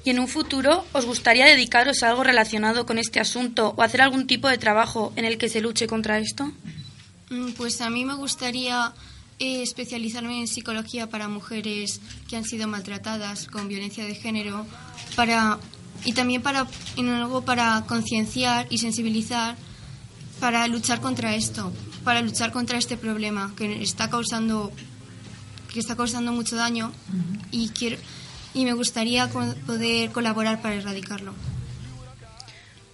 ¿Y 0.05 0.11
en 0.11 0.19
un 0.19 0.29
futuro 0.29 0.85
os 0.93 1.05
gustaría 1.05 1.47
dedicaros 1.47 2.03
a 2.03 2.09
algo 2.09 2.25
relacionado 2.25 2.87
con 2.87 2.99
este 2.99 3.21
asunto 3.21 3.75
o 3.77 3.83
hacer 3.83 4.01
algún 4.01 4.27
tipo 4.27 4.49
de 4.49 4.59
trabajo 4.59 5.13
en 5.17 5.25
el 5.25 5.37
que 5.37 5.49
se 5.49 5.61
luche 5.61 5.87
contra 5.87 6.19
esto? 6.19 6.51
Mm, 7.31 7.53
pues 7.53 7.81
a 7.81 7.91
mí 7.91 8.05
me 8.05 8.15
gustaría 8.15 8.95
especializarme 9.39 10.41
en 10.41 10.47
psicología 10.47 11.09
para 11.09 11.29
mujeres 11.29 12.01
que 12.29 12.37
han 12.37 12.45
sido 12.45 12.69
maltratadas 12.69 13.47
con 13.47 13.69
violencia 13.69 14.05
de 14.05 14.15
género 14.15 14.67
para 15.17 15.59
y 16.05 16.13
también 16.13 16.43
para 16.43 16.67
en 16.97 17.09
algo 17.09 17.43
para 17.43 17.85
concienciar 17.87 18.67
y 18.69 18.79
sensibilizar 18.79 19.57
para 20.41 20.67
luchar 20.67 21.01
contra 21.01 21.35
esto, 21.35 21.73
para 22.05 22.21
luchar 22.21 22.53
contra 22.53 22.79
este 22.79 22.97
problema 22.97 23.53
que 23.57 23.83
está 23.83 24.11
causando 24.11 24.73
que 25.73 25.81
está 25.81 25.97
causando 25.97 26.33
mucho 26.33 26.57
daño 26.57 26.93
y 27.51 27.69
quiero 27.71 27.97
y 28.55 28.65
me 28.65 28.73
gustaría 28.73 29.29
poder 29.29 30.11
colaborar 30.11 30.61
para 30.61 30.75
erradicarlo. 30.75 31.35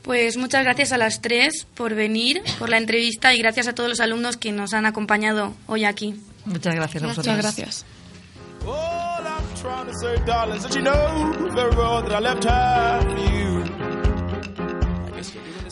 Pues 0.03 0.37
muchas 0.37 0.63
gracias 0.63 0.93
a 0.93 0.99
las 0.99 1.21
tres 1.21 1.67
por 1.75 1.95
venir, 1.95 2.41
por 2.61 2.69
la 2.69 2.79
entrevista 2.79 3.35
y 3.35 3.39
gracias 3.39 3.67
a 3.67 3.75
todos 3.75 3.89
los 3.89 4.01
alumnos 4.01 4.37
que 4.37 4.53
nos 4.53 4.73
han 4.73 4.87
acompañado 4.87 5.55
hoy 5.67 5.85
aquí. 5.85 6.15
Muchas 6.45 6.77
gracias 6.77 7.03
a 7.03 7.07
vosotros. 7.09 7.37
Muchas 7.37 7.57
gracias. 7.57 7.85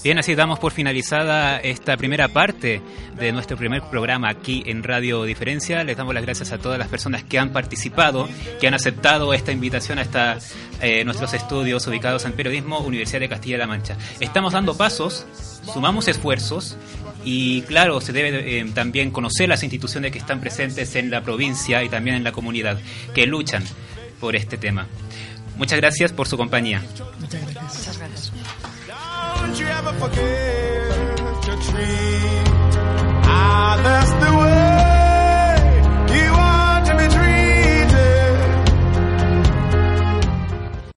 Bien, 0.04 0.18
así 0.18 0.34
damos 0.34 0.58
por 0.58 0.70
finalizada 0.70 1.58
esta 1.60 1.96
primera 1.96 2.28
parte 2.28 2.82
de 3.18 3.32
nuestro 3.32 3.56
primer 3.56 3.80
programa 3.84 4.28
aquí 4.28 4.62
en 4.66 4.82
Radio 4.82 5.24
Diferencia. 5.24 5.82
Les 5.82 5.96
damos 5.96 6.12
las 6.12 6.22
gracias 6.22 6.52
a 6.52 6.58
todas 6.58 6.78
las 6.78 6.88
personas 6.88 7.24
que 7.24 7.38
han 7.38 7.54
participado, 7.54 8.28
que 8.60 8.68
han 8.68 8.74
aceptado 8.74 9.32
esta 9.32 9.50
invitación 9.50 9.98
a 9.98 10.02
esta, 10.02 10.36
eh, 10.82 11.06
nuestros 11.06 11.32
estudios 11.32 11.86
ubicados 11.86 12.26
en 12.26 12.32
Periodismo 12.32 12.80
Universidad 12.80 13.20
de 13.20 13.30
Castilla-La 13.30 13.66
Mancha. 13.66 13.96
Estamos 14.20 14.52
dando 14.52 14.76
pasos, 14.76 15.24
sumamos 15.72 16.06
esfuerzos 16.06 16.76
y 17.24 17.62
claro, 17.62 18.02
se 18.02 18.12
debe 18.12 18.60
eh, 18.60 18.66
también 18.74 19.10
conocer 19.10 19.48
las 19.48 19.62
instituciones 19.62 20.12
que 20.12 20.18
están 20.18 20.38
presentes 20.38 20.96
en 20.96 21.10
la 21.10 21.22
provincia 21.22 21.82
y 21.82 21.88
también 21.88 22.16
en 22.16 22.24
la 22.24 22.32
comunidad, 22.32 22.78
que 23.14 23.26
luchan 23.26 23.64
por 24.20 24.36
este 24.36 24.58
tema. 24.58 24.86
Muchas 25.56 25.78
gracias 25.78 26.12
por 26.12 26.28
su 26.28 26.36
compañía. 26.36 26.82
Muchas 27.20 27.40
gracias. 27.40 27.78
Muchas 27.78 27.98
gracias. 27.98 28.23
Don't 29.54 29.62
you 29.62 29.72
ever 29.72 29.92
forget 29.92 31.46
your 31.46 31.56
dream. 31.58 32.44
Ah, 33.24 33.80
that's 33.84 34.10
the 34.10 34.36
way. 34.36 34.83